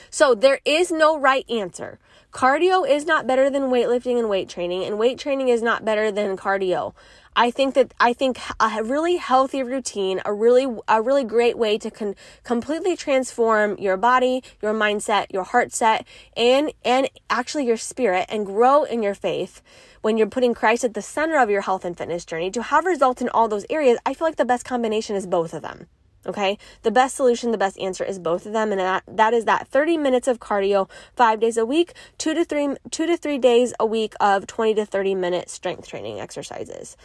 So 0.10 0.36
there 0.36 0.60
is 0.66 0.92
no 0.92 1.20
right 1.20 1.50
answer. 1.50 2.00
Cardio 2.32 2.88
is 2.88 3.06
not 3.06 3.26
better 3.26 3.50
than 3.50 3.72
weightlifting 3.72 4.20
and 4.20 4.30
weight 4.30 4.50
training, 4.50 4.84
and 4.84 5.00
weight 5.00 5.18
training 5.18 5.50
is 5.50 5.62
not 5.62 5.86
better 5.86 6.12
than 6.12 6.38
cardio. 6.38 6.94
I 7.40 7.52
think 7.52 7.76
that 7.76 7.94
I 8.00 8.14
think 8.14 8.40
a 8.60 8.84
really 8.84 9.18
healthy 9.18 9.62
routine, 9.62 10.20
a 10.26 10.34
really 10.34 10.66
a 10.88 11.04
really 11.04 11.24
great 11.24 11.56
way 11.56 11.78
to 11.78 11.92
con- 11.92 12.16
completely 12.44 12.98
transform 12.98 13.78
your 13.78 13.96
body, 13.96 14.44
your 14.60 14.74
mindset, 14.74 15.28
your 15.32 15.44
heart 15.44 15.72
set, 15.72 16.08
and 16.36 16.74
and 16.84 17.08
actually 17.30 17.68
your 17.68 17.78
spirit, 17.78 18.26
and 18.28 18.44
grow 18.44 18.86
in 18.86 19.04
your 19.04 19.14
faith. 19.14 19.62
When 20.02 20.18
you're 20.18 20.26
putting 20.26 20.56
Christ 20.56 20.84
at 20.84 20.96
the 20.96 21.02
center 21.04 21.38
of 21.38 21.52
your 21.52 21.62
health 21.62 21.86
and 21.86 21.96
fitness 21.96 22.26
journey 22.26 22.50
to 22.50 22.64
have 22.64 22.86
results 22.86 23.22
in 23.22 23.30
all 23.30 23.48
those 23.48 23.68
areas, 23.70 24.00
I 24.04 24.16
feel 24.16 24.28
like 24.28 24.38
the 24.38 24.44
best 24.44 24.66
combination 24.66 25.16
is 25.16 25.28
both 25.28 25.54
of 25.54 25.62
them. 25.62 25.86
Okay. 26.26 26.58
The 26.82 26.92
best 26.92 27.16
solution, 27.16 27.52
the 27.52 27.58
best 27.58 27.80
answer 27.80 28.04
is 28.04 28.18
both 28.18 28.48
of 28.48 28.54
them. 28.54 28.72
And 28.72 28.82
that, 28.82 29.04
that 29.08 29.34
is 29.34 29.46
that 29.46 29.68
30 29.68 29.98
minutes 29.98 30.28
of 30.28 30.40
cardio 30.40 30.90
five 31.16 31.40
days 31.40 31.56
a 31.56 31.66
week, 31.66 31.94
two 32.18 32.34
to 32.34 32.44
three, 32.44 32.76
two 32.92 33.06
to 33.06 33.16
three 33.16 33.38
days 33.38 33.74
a 33.80 33.86
week 33.86 34.14
of 34.20 34.46
20 34.46 34.74
to 34.74 34.86
30 34.86 35.16
minute 35.16 35.50
strength 35.50 35.88
training 35.88 36.20
exercises. 36.20 36.98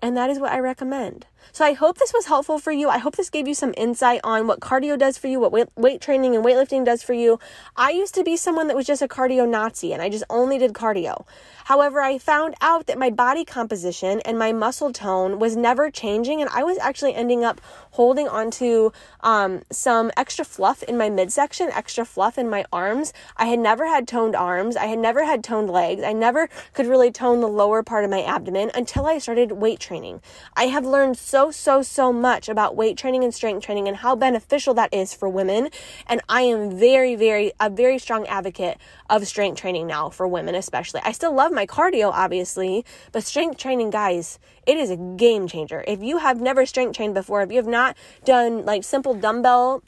And 0.00 0.16
that 0.16 0.30
is 0.30 0.38
what 0.38 0.52
I 0.52 0.58
recommend. 0.58 1.26
So 1.50 1.64
I 1.64 1.72
hope 1.74 1.98
this 1.98 2.12
was 2.14 2.26
helpful 2.26 2.58
for 2.58 2.72
you. 2.72 2.88
I 2.88 2.98
hope 2.98 3.16
this 3.16 3.28
gave 3.28 3.46
you 3.46 3.54
some 3.54 3.74
insight 3.76 4.20
on 4.24 4.46
what 4.46 4.60
cardio 4.60 4.98
does 4.98 5.18
for 5.18 5.26
you, 5.26 5.40
what 5.40 5.52
weight, 5.76 6.00
training 6.00 6.34
and 6.34 6.44
weightlifting 6.44 6.84
does 6.84 7.02
for 7.02 7.12
you. 7.12 7.38
I 7.76 7.90
used 7.90 8.14
to 8.14 8.24
be 8.24 8.36
someone 8.36 8.68
that 8.68 8.76
was 8.76 8.86
just 8.86 9.02
a 9.02 9.08
cardio 9.08 9.48
Nazi 9.48 9.92
and 9.92 10.00
I 10.00 10.08
just 10.08 10.24
only 10.30 10.56
did 10.56 10.72
cardio. 10.72 11.26
However, 11.64 12.00
I 12.00 12.18
found 12.18 12.54
out 12.60 12.86
that 12.86 12.98
my 12.98 13.10
body 13.10 13.44
composition 13.44 14.20
and 14.20 14.38
my 14.38 14.52
muscle 14.52 14.92
tone 14.92 15.38
was 15.38 15.56
never 15.56 15.90
changing 15.90 16.40
and 16.40 16.50
I 16.50 16.64
was 16.64 16.78
actually 16.78 17.14
ending 17.14 17.44
up 17.44 17.60
holding 17.92 18.28
onto 18.28 18.90
um, 19.20 19.62
some 19.70 20.10
extra 20.16 20.44
fluff 20.44 20.82
in 20.82 20.96
my 20.96 21.10
midsection, 21.10 21.68
extra 21.72 22.04
fluff 22.04 22.38
in 22.38 22.48
my 22.48 22.64
arms. 22.72 23.12
I 23.36 23.46
had 23.46 23.58
never 23.58 23.86
had 23.86 24.08
toned 24.08 24.34
arms. 24.34 24.76
I 24.76 24.86
had 24.86 24.98
never 24.98 25.24
had 25.24 25.44
toned 25.44 25.70
legs. 25.70 26.02
I 26.02 26.12
never 26.12 26.48
could 26.72 26.86
really 26.86 27.12
tone 27.12 27.40
the 27.40 27.48
lower 27.48 27.82
part 27.82 28.04
of 28.04 28.10
my 28.10 28.22
abdomen 28.22 28.70
until 28.74 29.06
I 29.06 29.18
started 29.18 29.52
weight 29.52 29.80
training. 29.82 30.22
I 30.56 30.64
have 30.66 30.86
learned 30.86 31.18
so, 31.18 31.50
so, 31.50 31.82
so 31.82 32.12
much 32.12 32.48
about 32.48 32.76
weight 32.76 32.96
training 32.96 33.24
and 33.24 33.34
strength 33.34 33.64
training 33.64 33.88
and 33.88 33.98
how 33.98 34.16
beneficial 34.16 34.72
that 34.74 34.94
is 34.94 35.12
for 35.12 35.28
women. 35.28 35.68
And 36.06 36.20
I 36.28 36.42
am 36.42 36.70
very, 36.70 37.14
very, 37.16 37.52
a 37.60 37.68
very 37.68 37.98
strong 37.98 38.26
advocate 38.26 38.78
of 39.10 39.26
strength 39.26 39.60
training 39.60 39.86
now 39.86 40.08
for 40.08 40.26
women, 40.26 40.54
especially. 40.54 41.00
I 41.04 41.12
still 41.12 41.34
love 41.34 41.52
my 41.52 41.66
cardio, 41.66 42.10
obviously, 42.12 42.84
but 43.10 43.24
strength 43.24 43.58
training, 43.58 43.90
guys, 43.90 44.38
it 44.66 44.76
is 44.76 44.90
a 44.90 44.96
game 44.96 45.48
changer. 45.48 45.84
If 45.86 46.02
you 46.02 46.18
have 46.18 46.40
never 46.40 46.64
strength 46.64 46.96
trained 46.96 47.14
before, 47.14 47.42
if 47.42 47.50
you 47.50 47.56
have 47.56 47.66
not 47.66 47.96
done 48.24 48.64
like 48.64 48.84
simple 48.84 49.14
dumbbell 49.14 49.82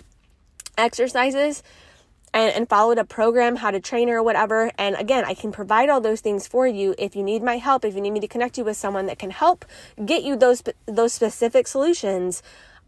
exercises, 0.76 1.62
and, 2.34 2.54
and 2.54 2.68
followed 2.68 2.98
a 2.98 3.04
program, 3.04 3.56
how 3.56 3.70
to 3.70 3.80
train 3.80 4.08
her 4.08 4.18
or 4.18 4.22
whatever. 4.22 4.70
And 4.76 4.96
again, 4.96 5.24
I 5.24 5.32
can 5.32 5.52
provide 5.52 5.88
all 5.88 6.00
those 6.00 6.20
things 6.20 6.46
for 6.46 6.66
you 6.66 6.94
if 6.98 7.16
you 7.16 7.22
need 7.22 7.42
my 7.42 7.56
help, 7.56 7.84
if 7.84 7.94
you 7.94 8.00
need 8.00 8.10
me 8.10 8.20
to 8.20 8.28
connect 8.28 8.58
you 8.58 8.64
with 8.64 8.76
someone 8.76 9.06
that 9.06 9.18
can 9.18 9.30
help 9.30 9.64
get 10.04 10.24
you 10.24 10.36
those 10.36 10.62
those 10.86 11.12
specific 11.14 11.66
solutions. 11.66 12.42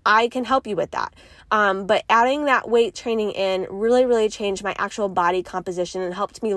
I 0.07 0.29
can 0.29 0.45
help 0.45 0.67
you 0.67 0.77
with 0.77 0.93
that. 0.93 1.13
Um, 1.51 1.87
but 1.87 2.05
adding 2.09 2.47
that 2.47 2.69
weight 2.69 2.95
training 2.95 3.33
in 3.33 3.67
really, 3.69 4.07
really 4.07 4.29
changed 4.29 4.63
my 4.65 4.75
actual 4.79 5.09
body 5.09 5.43
composition 5.43 6.01
and 6.01 6.15
helped 6.15 6.43
me, 6.43 6.53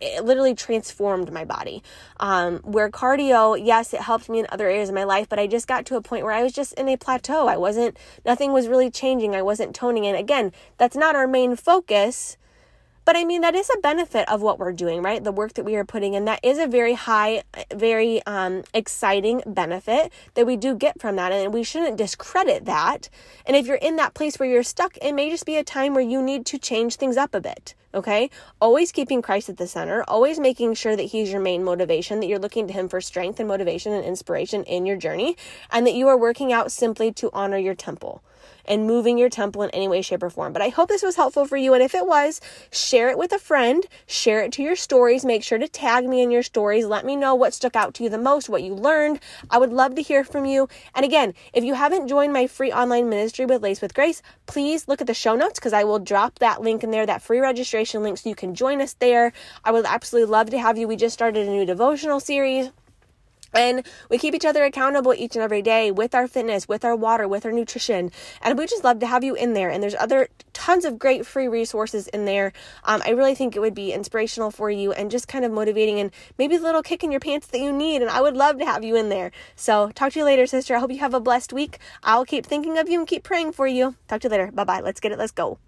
it 0.00 0.24
literally 0.24 0.54
transformed 0.54 1.32
my 1.32 1.44
body. 1.44 1.82
Um, 2.20 2.58
where 2.58 2.90
cardio, 2.90 3.60
yes, 3.62 3.92
it 3.92 4.00
helped 4.00 4.28
me 4.28 4.38
in 4.38 4.46
other 4.50 4.68
areas 4.68 4.88
of 4.88 4.94
my 4.94 5.04
life, 5.04 5.28
but 5.28 5.38
I 5.38 5.46
just 5.46 5.66
got 5.66 5.84
to 5.86 5.96
a 5.96 6.00
point 6.00 6.24
where 6.24 6.32
I 6.32 6.42
was 6.42 6.52
just 6.52 6.72
in 6.74 6.88
a 6.88 6.96
plateau. 6.96 7.48
I 7.48 7.56
wasn't, 7.56 7.98
nothing 8.24 8.52
was 8.52 8.68
really 8.68 8.90
changing. 8.90 9.34
I 9.34 9.42
wasn't 9.42 9.74
toning 9.74 10.04
in. 10.04 10.14
Again, 10.14 10.52
that's 10.78 10.96
not 10.96 11.16
our 11.16 11.26
main 11.26 11.56
focus 11.56 12.36
but 13.04 13.16
I 13.16 13.24
mean, 13.24 13.40
that 13.40 13.54
is 13.54 13.68
a 13.74 13.80
benefit 13.80 14.28
of 14.28 14.42
what 14.42 14.58
we're 14.58 14.72
doing, 14.72 15.02
right? 15.02 15.22
The 15.22 15.32
work 15.32 15.54
that 15.54 15.64
we 15.64 15.74
are 15.76 15.84
putting 15.84 16.14
in, 16.14 16.24
that 16.26 16.40
is 16.42 16.58
a 16.58 16.66
very 16.66 16.94
high, 16.94 17.42
very 17.74 18.24
um, 18.26 18.62
exciting 18.72 19.42
benefit 19.46 20.12
that 20.34 20.46
we 20.46 20.56
do 20.56 20.74
get 20.74 21.00
from 21.00 21.16
that. 21.16 21.32
And 21.32 21.52
we 21.52 21.64
shouldn't 21.64 21.96
discredit 21.96 22.64
that. 22.66 23.08
And 23.44 23.56
if 23.56 23.66
you're 23.66 23.76
in 23.76 23.96
that 23.96 24.14
place 24.14 24.38
where 24.38 24.48
you're 24.48 24.62
stuck, 24.62 24.96
it 24.98 25.12
may 25.12 25.30
just 25.30 25.46
be 25.46 25.56
a 25.56 25.64
time 25.64 25.94
where 25.94 26.04
you 26.04 26.22
need 26.22 26.46
to 26.46 26.58
change 26.58 26.96
things 26.96 27.16
up 27.16 27.34
a 27.34 27.40
bit. 27.40 27.74
Okay. 27.94 28.30
Always 28.60 28.90
keeping 28.90 29.20
Christ 29.20 29.50
at 29.50 29.58
the 29.58 29.66
center, 29.66 30.02
always 30.04 30.40
making 30.40 30.74
sure 30.74 30.96
that 30.96 31.02
He's 31.02 31.30
your 31.30 31.42
main 31.42 31.62
motivation, 31.62 32.20
that 32.20 32.26
you're 32.26 32.38
looking 32.38 32.66
to 32.68 32.72
Him 32.72 32.88
for 32.88 33.00
strength 33.00 33.38
and 33.38 33.48
motivation 33.48 33.92
and 33.92 34.04
inspiration 34.04 34.64
in 34.64 34.86
your 34.86 34.96
journey, 34.96 35.36
and 35.70 35.86
that 35.86 35.94
you 35.94 36.08
are 36.08 36.16
working 36.16 36.52
out 36.52 36.72
simply 36.72 37.12
to 37.12 37.30
honor 37.34 37.58
your 37.58 37.74
temple 37.74 38.22
and 38.66 38.86
moving 38.86 39.18
your 39.18 39.28
temple 39.28 39.62
in 39.62 39.70
any 39.70 39.88
way, 39.88 40.02
shape, 40.02 40.22
or 40.22 40.30
form. 40.30 40.52
But 40.52 40.62
I 40.62 40.68
hope 40.68 40.88
this 40.88 41.02
was 41.02 41.16
helpful 41.16 41.44
for 41.44 41.56
you. 41.56 41.74
And 41.74 41.82
if 41.82 41.94
it 41.94 42.06
was, 42.06 42.40
share 42.70 43.08
it 43.10 43.18
with 43.18 43.32
a 43.32 43.38
friend, 43.38 43.84
share 44.06 44.42
it 44.42 44.52
to 44.52 44.62
your 44.62 44.76
stories. 44.76 45.24
Make 45.24 45.42
sure 45.42 45.58
to 45.58 45.68
tag 45.68 46.06
me 46.06 46.22
in 46.22 46.30
your 46.30 46.42
stories. 46.42 46.86
Let 46.86 47.04
me 47.04 47.16
know 47.16 47.34
what 47.34 47.54
stuck 47.54 47.76
out 47.76 47.94
to 47.94 48.04
you 48.04 48.10
the 48.10 48.18
most, 48.18 48.48
what 48.48 48.62
you 48.62 48.74
learned. 48.74 49.20
I 49.50 49.58
would 49.58 49.72
love 49.72 49.94
to 49.96 50.02
hear 50.02 50.24
from 50.24 50.44
you. 50.44 50.68
And 50.94 51.04
again, 51.04 51.34
if 51.52 51.64
you 51.64 51.74
haven't 51.74 52.08
joined 52.08 52.32
my 52.32 52.46
free 52.46 52.72
online 52.72 53.08
ministry 53.08 53.46
with 53.46 53.62
Laced 53.62 53.82
with 53.82 53.94
Grace, 53.94 54.22
please 54.46 54.88
look 54.88 55.00
at 55.00 55.06
the 55.06 55.14
show 55.14 55.34
notes 55.34 55.58
because 55.58 55.72
I 55.72 55.84
will 55.84 55.98
drop 55.98 56.38
that 56.38 56.62
link 56.62 56.84
in 56.84 56.90
there, 56.90 57.06
that 57.06 57.22
free 57.22 57.40
registration 57.40 58.02
link, 58.02 58.18
so 58.18 58.28
you 58.28 58.34
can 58.34 58.54
join 58.54 58.80
us 58.80 58.94
there. 58.94 59.32
I 59.64 59.72
would 59.72 59.86
absolutely 59.86 60.30
love 60.30 60.50
to 60.50 60.58
have 60.58 60.78
you. 60.78 60.88
We 60.88 60.96
just 60.96 61.14
started 61.14 61.46
a 61.46 61.50
new 61.50 61.66
devotional 61.66 62.20
series 62.20 62.70
and 63.52 63.86
we 64.08 64.18
keep 64.18 64.34
each 64.34 64.44
other 64.44 64.64
accountable 64.64 65.14
each 65.14 65.36
and 65.36 65.42
every 65.42 65.62
day 65.62 65.90
with 65.90 66.14
our 66.14 66.26
fitness, 66.26 66.68
with 66.68 66.84
our 66.84 66.96
water, 66.96 67.28
with 67.28 67.44
our 67.46 67.52
nutrition. 67.52 68.10
And 68.40 68.58
we 68.58 68.66
just 68.66 68.84
love 68.84 68.98
to 69.00 69.06
have 69.06 69.24
you 69.24 69.34
in 69.34 69.54
there. 69.54 69.70
And 69.70 69.82
there's 69.82 69.94
other 69.94 70.28
tons 70.52 70.84
of 70.84 70.98
great 70.98 71.26
free 71.26 71.48
resources 71.48 72.08
in 72.08 72.24
there. 72.24 72.52
Um, 72.84 73.02
I 73.04 73.10
really 73.10 73.34
think 73.34 73.56
it 73.56 73.60
would 73.60 73.74
be 73.74 73.92
inspirational 73.92 74.50
for 74.50 74.70
you 74.70 74.92
and 74.92 75.10
just 75.10 75.28
kind 75.28 75.44
of 75.44 75.52
motivating 75.52 75.98
and 75.98 76.10
maybe 76.38 76.56
a 76.56 76.60
little 76.60 76.82
kick 76.82 77.02
in 77.02 77.10
your 77.10 77.20
pants 77.20 77.46
that 77.48 77.60
you 77.60 77.72
need. 77.72 78.02
And 78.02 78.10
I 78.10 78.20
would 78.20 78.36
love 78.36 78.58
to 78.58 78.64
have 78.64 78.84
you 78.84 78.96
in 78.96 79.08
there. 79.08 79.32
So 79.56 79.90
talk 79.90 80.12
to 80.12 80.18
you 80.18 80.24
later, 80.24 80.46
sister. 80.46 80.76
I 80.76 80.78
hope 80.78 80.90
you 80.90 80.98
have 80.98 81.14
a 81.14 81.20
blessed 81.20 81.52
week. 81.52 81.78
I'll 82.02 82.24
keep 82.24 82.46
thinking 82.46 82.78
of 82.78 82.88
you 82.88 82.98
and 82.98 83.08
keep 83.08 83.22
praying 83.22 83.52
for 83.52 83.66
you. 83.66 83.96
Talk 84.08 84.20
to 84.22 84.28
you 84.28 84.30
later. 84.30 84.50
Bye 84.52 84.64
bye. 84.64 84.80
Let's 84.80 85.00
get 85.00 85.12
it. 85.12 85.18
Let's 85.18 85.32
go. 85.32 85.58